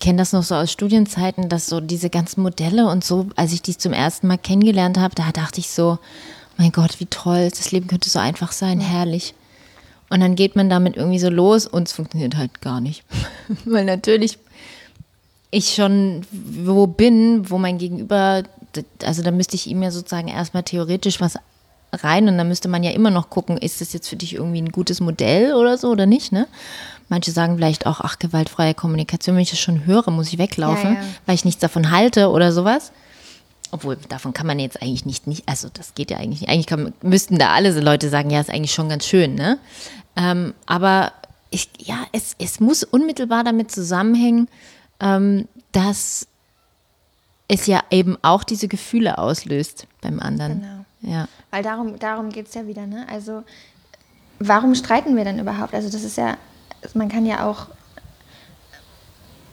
[0.00, 3.62] kenne das noch so aus Studienzeiten, dass so diese ganzen Modelle und so, als ich
[3.62, 5.98] die zum ersten Mal kennengelernt habe, da dachte ich so,
[6.56, 9.34] mein Gott, wie toll, das Leben könnte so einfach sein, herrlich.
[10.10, 13.04] Und dann geht man damit irgendwie so los und es funktioniert halt gar nicht.
[13.64, 14.38] Weil natürlich
[15.54, 18.42] ich schon wo bin, wo mein Gegenüber,
[19.04, 21.38] also da müsste ich ihm ja sozusagen erstmal theoretisch was
[21.92, 24.60] rein und dann müsste man ja immer noch gucken, ist das jetzt für dich irgendwie
[24.60, 26.46] ein gutes Modell oder so oder nicht, ne?
[27.08, 30.94] Manche sagen vielleicht auch, ach, gewaltfreie Kommunikation, wenn ich das schon höre, muss ich weglaufen,
[30.94, 31.06] ja, ja.
[31.26, 32.92] weil ich nichts davon halte oder sowas.
[33.70, 36.50] Obwohl, davon kann man jetzt eigentlich nicht, nicht also das geht ja eigentlich nicht.
[36.50, 39.58] Eigentlich kann, müssten da alle so Leute sagen, ja, ist eigentlich schon ganz schön, ne?
[40.16, 41.12] Ähm, aber
[41.50, 44.48] ich, ja, es, es muss unmittelbar damit zusammenhängen,
[45.00, 46.26] ähm, dass
[47.48, 50.60] es ja eben auch diese Gefühle auslöst beim anderen.
[50.60, 51.14] Genau.
[51.14, 51.28] Ja.
[51.50, 53.06] Weil darum, darum geht es ja wieder, ne?
[53.10, 53.42] Also,
[54.38, 55.74] warum streiten wir denn überhaupt?
[55.74, 56.38] Also, das ist ja
[56.92, 57.68] man kann ja auch,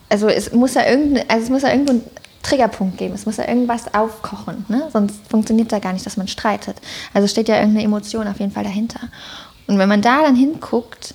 [0.09, 2.01] also es muss ja irgendein, also es muss ja irgendwo
[2.43, 3.13] Triggerpunkt geben.
[3.13, 4.89] Es muss ja irgendwas aufkochen, ne?
[4.91, 6.75] sonst funktioniert da gar nicht, dass man streitet.
[7.13, 8.99] Also steht ja irgendeine Emotion auf jeden Fall dahinter.
[9.67, 11.13] Und wenn man da dann hinguckt,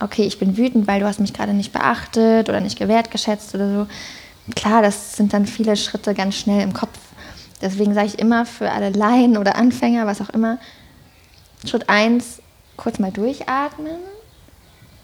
[0.00, 3.72] okay, ich bin wütend, weil du hast mich gerade nicht beachtet oder nicht gewertgeschätzt oder
[3.72, 3.86] so.
[4.54, 6.98] Klar, das sind dann viele Schritte ganz schnell im Kopf.
[7.60, 10.58] Deswegen sage ich immer für alle Laien oder Anfänger, was auch immer,
[11.66, 12.40] Schritt 1,
[12.76, 13.98] kurz mal durchatmen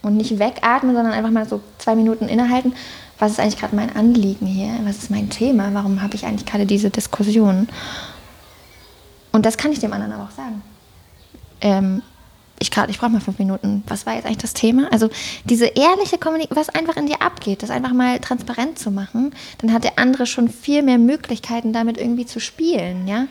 [0.03, 2.75] und nicht wegatmen, sondern einfach mal so zwei Minuten innehalten.
[3.19, 4.79] Was ist eigentlich gerade mein Anliegen hier?
[4.85, 5.71] Was ist mein Thema?
[5.73, 7.69] Warum habe ich eigentlich gerade diese Diskussion?
[9.33, 10.63] Und das kann ich dem anderen aber auch sagen.
[11.61, 12.03] Ähm,
[12.59, 13.83] ich gerade, ich brauche mal fünf Minuten.
[13.89, 14.89] Was war jetzt eigentlich das Thema?
[14.93, 15.11] Also
[15.45, 19.73] diese ehrliche Kommunikation, was einfach in dir abgeht, das einfach mal transparent zu machen, dann
[19.73, 23.27] hat der andere schon viel mehr Möglichkeiten, damit irgendwie zu spielen, ja.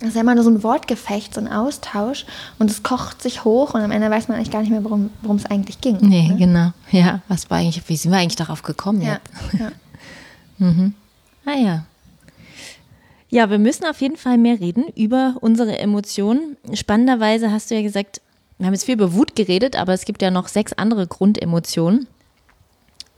[0.00, 2.26] Das ist ja immer nur so ein Wortgefecht, so ein Austausch
[2.58, 5.10] und es kocht sich hoch und am Ende weiß man eigentlich gar nicht mehr, worum,
[5.36, 5.98] es eigentlich ging.
[6.00, 6.36] Nee, ne?
[6.36, 6.72] genau.
[6.90, 9.20] Ja, was war eigentlich, wie sind wir eigentlich darauf gekommen ja?
[9.58, 9.70] Ja.
[10.58, 10.94] mhm.
[11.46, 11.84] Ah ja.
[13.34, 16.56] Ja, wir müssen auf jeden Fall mehr reden über unsere Emotionen.
[16.72, 18.20] Spannenderweise hast du ja gesagt,
[18.58, 22.06] wir haben jetzt viel über Wut geredet, aber es gibt ja noch sechs andere Grundemotionen,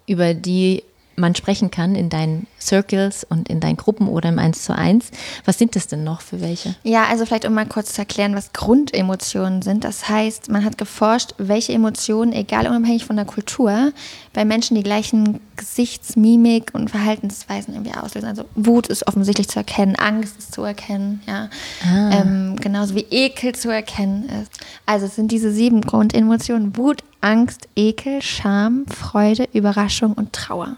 [0.07, 0.85] über die
[1.17, 5.11] man sprechen kann in deinen Circles und in deinen Gruppen oder im 1 zu 1.
[5.45, 6.75] Was sind das denn noch für welche?
[6.83, 9.85] Ja, also vielleicht um mal kurz zu erklären, was Grundemotionen sind.
[9.85, 13.93] Das heißt, man hat geforscht, welche Emotionen, egal unabhängig von der Kultur,
[14.33, 18.29] bei Menschen die gleichen Gesichts-, Mimik- und Verhaltensweisen irgendwie auslösen.
[18.29, 21.49] Also Wut ist offensichtlich zu erkennen, Angst ist zu erkennen, ja.
[21.83, 22.11] Ah.
[22.11, 24.53] Ähm, genauso wie Ekel zu erkennen ist.
[24.85, 26.77] Also es sind diese sieben Grundemotionen.
[26.77, 30.77] Wut, Angst, Ekel, Scham, Freude, Überraschung und Trauer.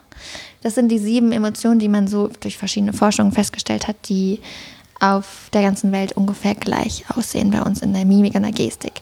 [0.62, 4.40] Das sind die sieben Emotionen, die man so durch verschiedene Forschungen festgestellt hat, die
[5.00, 9.00] auf der ganzen Welt ungefähr gleich aussehen bei uns in der Mimik und der Gestik.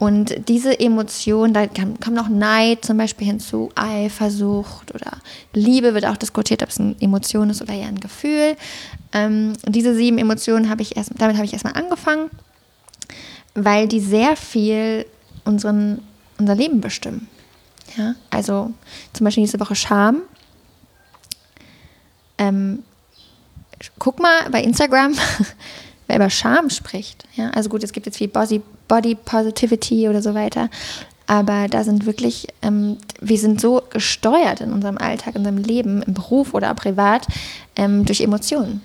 [0.00, 5.18] Und diese Emotionen, da kommt noch Neid zum Beispiel hinzu, Eifersucht oder
[5.52, 8.56] Liebe wird auch diskutiert, ob es eine Emotion ist oder eher ein Gefühl.
[9.12, 12.30] Ähm, diese sieben Emotionen habe ich erst, damit habe ich erstmal angefangen,
[13.54, 15.04] weil die sehr viel
[15.44, 16.00] unseren,
[16.38, 17.28] unser Leben bestimmen.
[17.96, 18.72] Ja, also
[19.12, 20.22] zum Beispiel diese Woche Scham
[22.40, 22.82] ähm,
[23.98, 25.14] guck mal bei Instagram,
[26.06, 27.24] wer über Scham spricht.
[27.36, 27.50] Ja?
[27.50, 30.68] Also gut, es gibt jetzt viel Body, Body Positivity oder so weiter.
[31.26, 36.02] Aber da sind wirklich, ähm, wir sind so gesteuert in unserem Alltag, in unserem Leben,
[36.02, 37.26] im Beruf oder privat,
[37.76, 38.82] ähm, durch Emotionen.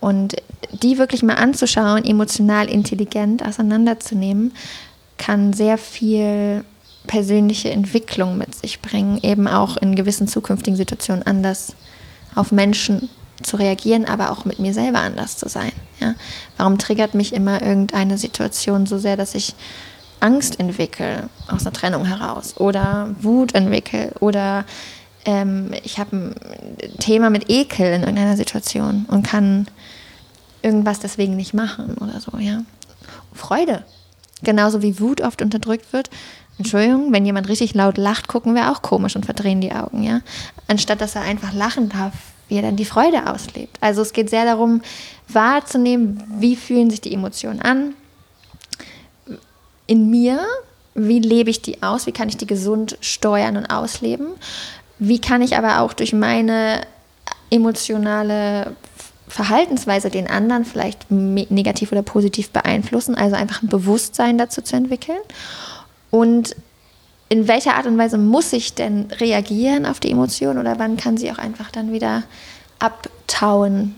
[0.00, 0.36] Und
[0.72, 4.52] die wirklich mal anzuschauen, emotional intelligent auseinanderzunehmen,
[5.16, 6.64] kann sehr viel
[7.06, 11.74] persönliche Entwicklung mit sich bringen, eben auch in gewissen zukünftigen Situationen anders
[12.34, 13.08] auf Menschen
[13.42, 15.72] zu reagieren, aber auch mit mir selber anders zu sein.
[16.00, 16.14] Ja?
[16.56, 19.54] Warum triggert mich immer irgendeine Situation so sehr, dass ich
[20.20, 24.64] Angst entwickle aus einer Trennung heraus oder Wut entwickle oder
[25.26, 26.34] ähm, ich habe ein
[26.98, 29.68] Thema mit Ekel in irgendeiner Situation und kann
[30.62, 32.62] irgendwas deswegen nicht machen oder so, ja.
[33.34, 33.84] Freude.
[34.42, 36.10] Genauso wie Wut oft unterdrückt wird.
[36.58, 40.20] Entschuldigung, wenn jemand richtig laut lacht, gucken wir auch komisch und verdrehen die Augen, ja.
[40.68, 42.12] Anstatt dass er einfach lachen darf,
[42.48, 43.76] wie er dann die Freude auslebt.
[43.80, 44.82] Also es geht sehr darum,
[45.28, 47.94] wahrzunehmen, wie fühlen sich die Emotionen an.
[49.86, 50.40] In mir,
[50.94, 54.28] wie lebe ich die aus, wie kann ich die gesund steuern und ausleben,
[54.98, 56.82] wie kann ich aber auch durch meine
[57.50, 58.76] emotionale
[59.26, 65.18] Verhaltensweise den anderen vielleicht negativ oder positiv beeinflussen, also einfach ein Bewusstsein dazu zu entwickeln
[66.14, 66.54] und
[67.28, 71.16] in welcher Art und Weise muss ich denn reagieren auf die Emotion oder wann kann
[71.16, 72.22] sie auch einfach dann wieder
[72.78, 73.96] abtauen?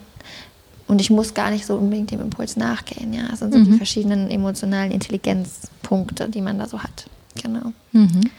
[0.89, 3.13] Und ich muss gar nicht so unbedingt dem Impuls nachgehen.
[3.13, 3.65] Ja, das sind so mhm.
[3.67, 7.05] die verschiedenen emotionalen Intelligenzpunkte, die man da so hat.
[7.35, 7.75] Genau.
[7.93, 8.31] Mhm.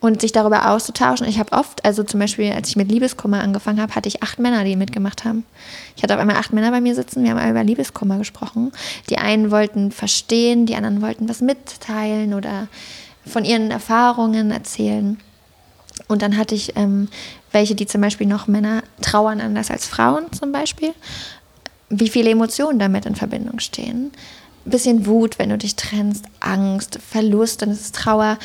[0.00, 1.26] Und sich darüber auszutauschen.
[1.26, 4.38] Ich habe oft, also zum Beispiel, als ich mit Liebeskummer angefangen habe, hatte ich acht
[4.38, 5.46] Männer, die mitgemacht haben.
[5.96, 8.72] Ich hatte auf einmal acht Männer bei mir sitzen, wir haben über Liebeskummer gesprochen.
[9.08, 12.68] Die einen wollten verstehen, die anderen wollten was mitteilen oder
[13.26, 15.18] von ihren Erfahrungen erzählen.
[16.08, 17.08] Und dann hatte ich ähm,
[17.52, 20.92] welche, die zum Beispiel noch Männer trauern anders als Frauen zum Beispiel.
[21.88, 24.12] Wie viele Emotionen damit in Verbindung stehen.
[24.64, 28.38] Ein bisschen Wut, wenn du dich trennst, Angst, Verlust, dann ist es Trauer.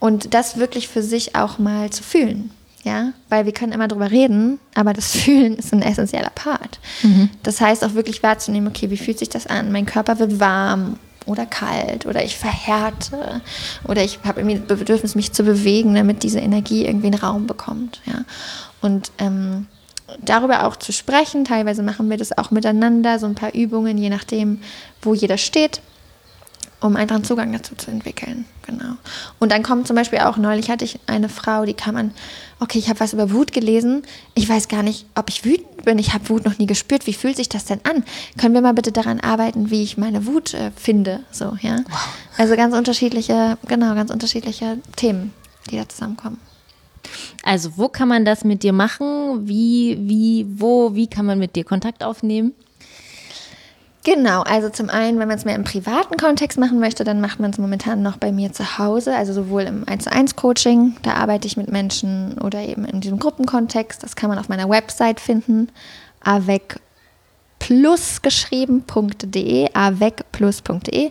[0.00, 2.50] Und das wirklich für sich auch mal zu fühlen.
[2.82, 6.80] Ja, weil wir können immer drüber reden, aber das Fühlen ist ein essentieller Part.
[7.02, 7.30] Mhm.
[7.42, 9.72] Das heißt auch wirklich wahrzunehmen, okay, wie fühlt sich das an?
[9.72, 13.40] Mein Körper wird warm oder kalt oder ich verhärte
[13.86, 17.46] oder ich habe irgendwie das Bedürfnis, mich zu bewegen, damit diese Energie irgendwie einen Raum
[17.46, 18.00] bekommt.
[18.06, 18.24] Ja.
[18.80, 19.66] Und ähm,
[20.20, 24.10] darüber auch zu sprechen, teilweise machen wir das auch miteinander, so ein paar Übungen, je
[24.10, 24.60] nachdem,
[25.02, 25.80] wo jeder steht.
[26.84, 28.44] Um einfach einen Zugang dazu zu entwickeln.
[28.66, 28.96] Genau.
[29.38, 32.12] Und dann kommt zum Beispiel auch, neulich hatte ich eine Frau, die kam an,
[32.60, 34.02] okay, ich habe was über Wut gelesen.
[34.34, 35.98] Ich weiß gar nicht, ob ich wütend bin.
[35.98, 37.06] Ich habe Wut noch nie gespürt.
[37.06, 38.04] Wie fühlt sich das denn an?
[38.36, 41.20] Können wir mal bitte daran arbeiten, wie ich meine Wut äh, finde?
[41.30, 41.78] So, ja.
[41.88, 42.08] Wow.
[42.36, 45.32] Also ganz unterschiedliche, genau, ganz unterschiedliche Themen,
[45.70, 46.38] die da zusammenkommen.
[47.42, 49.48] Also, wo kann man das mit dir machen?
[49.48, 52.52] Wie, wie, wo, wie kann man mit dir Kontakt aufnehmen?
[54.04, 57.40] Genau, also zum einen, wenn man es mehr im privaten Kontext machen möchte, dann macht
[57.40, 60.94] man es momentan noch bei mir zu Hause, also sowohl im 1 zu 1 Coaching,
[61.02, 64.02] da arbeite ich mit Menschen oder eben in diesem Gruppenkontext.
[64.02, 65.68] Das kann man auf meiner Website finden,
[66.20, 71.10] avecplus geschrieben.de, avecplus.de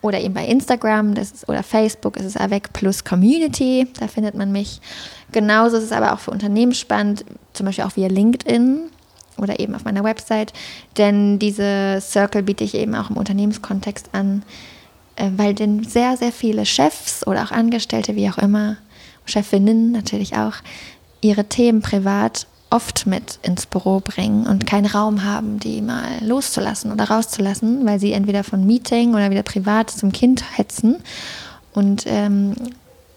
[0.00, 4.52] oder eben bei Instagram ist, oder Facebook ist es avec plus Community, da findet man
[4.52, 4.80] mich.
[5.32, 8.90] Genauso ist es aber auch für Unternehmen spannend, zum Beispiel auch via LinkedIn
[9.38, 10.52] oder eben auf meiner Website,
[10.96, 14.42] denn diese Circle biete ich eben auch im Unternehmenskontext an,
[15.16, 18.76] äh, weil denn sehr, sehr viele Chefs oder auch Angestellte, wie auch immer,
[19.24, 20.54] Chefinnen natürlich auch,
[21.20, 26.92] ihre Themen privat oft mit ins Büro bringen und keinen Raum haben, die mal loszulassen
[26.92, 30.96] oder rauszulassen, weil sie entweder von Meeting oder wieder privat zum Kind hetzen.
[31.72, 32.54] Und ähm,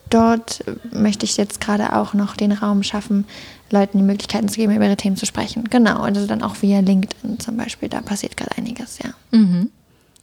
[0.09, 3.25] dort möchte ich jetzt gerade auch noch den Raum schaffen,
[3.71, 5.65] Leuten die Möglichkeiten zu geben, über ihre Themen zu sprechen.
[5.69, 9.11] Genau, also dann auch via LinkedIn zum Beispiel, da passiert gerade einiges, ja.
[9.31, 9.71] Mhm.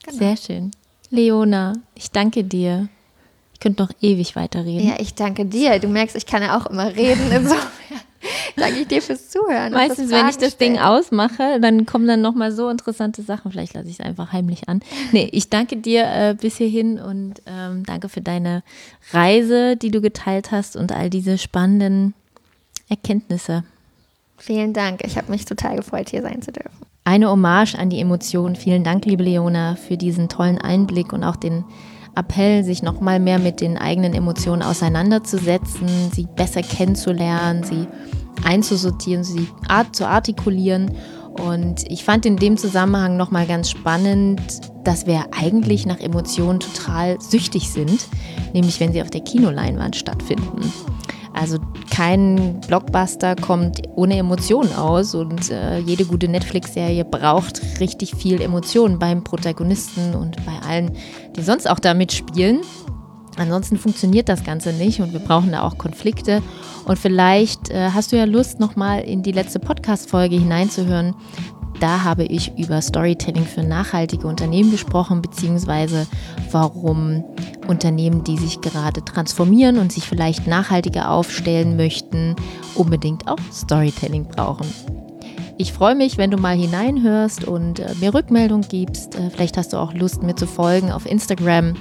[0.05, 0.19] Genau.
[0.19, 0.71] Sehr schön.
[1.11, 2.89] Leona, ich danke dir.
[3.55, 4.87] Ich könnte noch ewig weiterreden.
[4.87, 5.79] Ja, ich danke dir.
[5.81, 7.23] Du merkst, ich kann ja auch immer reden.
[7.35, 7.69] Insofern
[8.57, 9.73] danke ich dir fürs Zuhören.
[9.73, 10.75] Meistens, wenn ich das stellen.
[10.75, 13.51] Ding ausmache, dann kommen dann nochmal so interessante Sachen.
[13.51, 14.81] Vielleicht lasse ich es einfach heimlich an.
[15.13, 18.63] Nee, ich danke dir äh, bis hierhin und ähm, danke für deine
[19.13, 22.15] Reise, die du geteilt hast und all diese spannenden
[22.89, 23.65] Erkenntnisse.
[24.37, 25.05] Vielen Dank.
[25.05, 26.71] Ich habe mich total gefreut, hier sein zu dürfen.
[27.05, 28.55] Eine Hommage an die Emotionen.
[28.55, 31.65] Vielen Dank, liebe Leona, für diesen tollen Einblick und auch den
[32.15, 37.87] Appell, sich noch mal mehr mit den eigenen Emotionen auseinanderzusetzen, sie besser kennenzulernen, sie
[38.45, 40.97] einzusortieren, sie art zu artikulieren.
[41.33, 44.41] Und ich fand in dem Zusammenhang noch mal ganz spannend,
[44.85, 48.09] dass wir eigentlich nach Emotionen total süchtig sind,
[48.53, 50.73] nämlich wenn sie auf der Kinoleinwand stattfinden.
[51.41, 51.59] Also
[51.91, 58.99] kein Blockbuster kommt ohne Emotionen aus und äh, jede gute Netflix-Serie braucht richtig viel Emotionen
[58.99, 60.97] beim Protagonisten und bei allen,
[61.37, 62.61] die sonst auch da mitspielen.
[63.37, 66.43] Ansonsten funktioniert das Ganze nicht und wir brauchen da auch Konflikte.
[66.87, 71.15] Und vielleicht äh, hast du ja Lust, nochmal in die letzte Podcast-Folge hineinzuhören,
[71.81, 76.07] da habe ich über Storytelling für nachhaltige Unternehmen gesprochen, beziehungsweise
[76.51, 77.25] warum
[77.67, 82.37] Unternehmen, die sich gerade transformieren und sich vielleicht nachhaltiger aufstellen möchten,
[82.75, 84.67] unbedingt auch Storytelling brauchen.
[85.61, 89.17] Ich freue mich, wenn du mal hineinhörst und äh, mir Rückmeldung gibst.
[89.17, 91.75] Äh, vielleicht hast du auch Lust, mir zu folgen auf Instagram.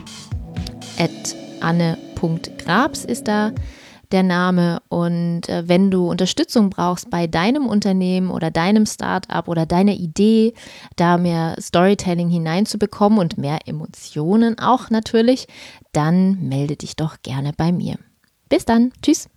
[1.61, 3.51] Anne.grabs ist da
[4.11, 4.81] der Name.
[4.89, 10.53] Und äh, wenn du Unterstützung brauchst bei deinem Unternehmen oder deinem Startup oder deiner Idee,
[10.95, 15.47] da mehr Storytelling hineinzubekommen und mehr Emotionen auch natürlich,
[15.91, 17.97] dann melde dich doch gerne bei mir.
[18.49, 18.91] Bis dann.
[19.01, 19.27] Tschüss.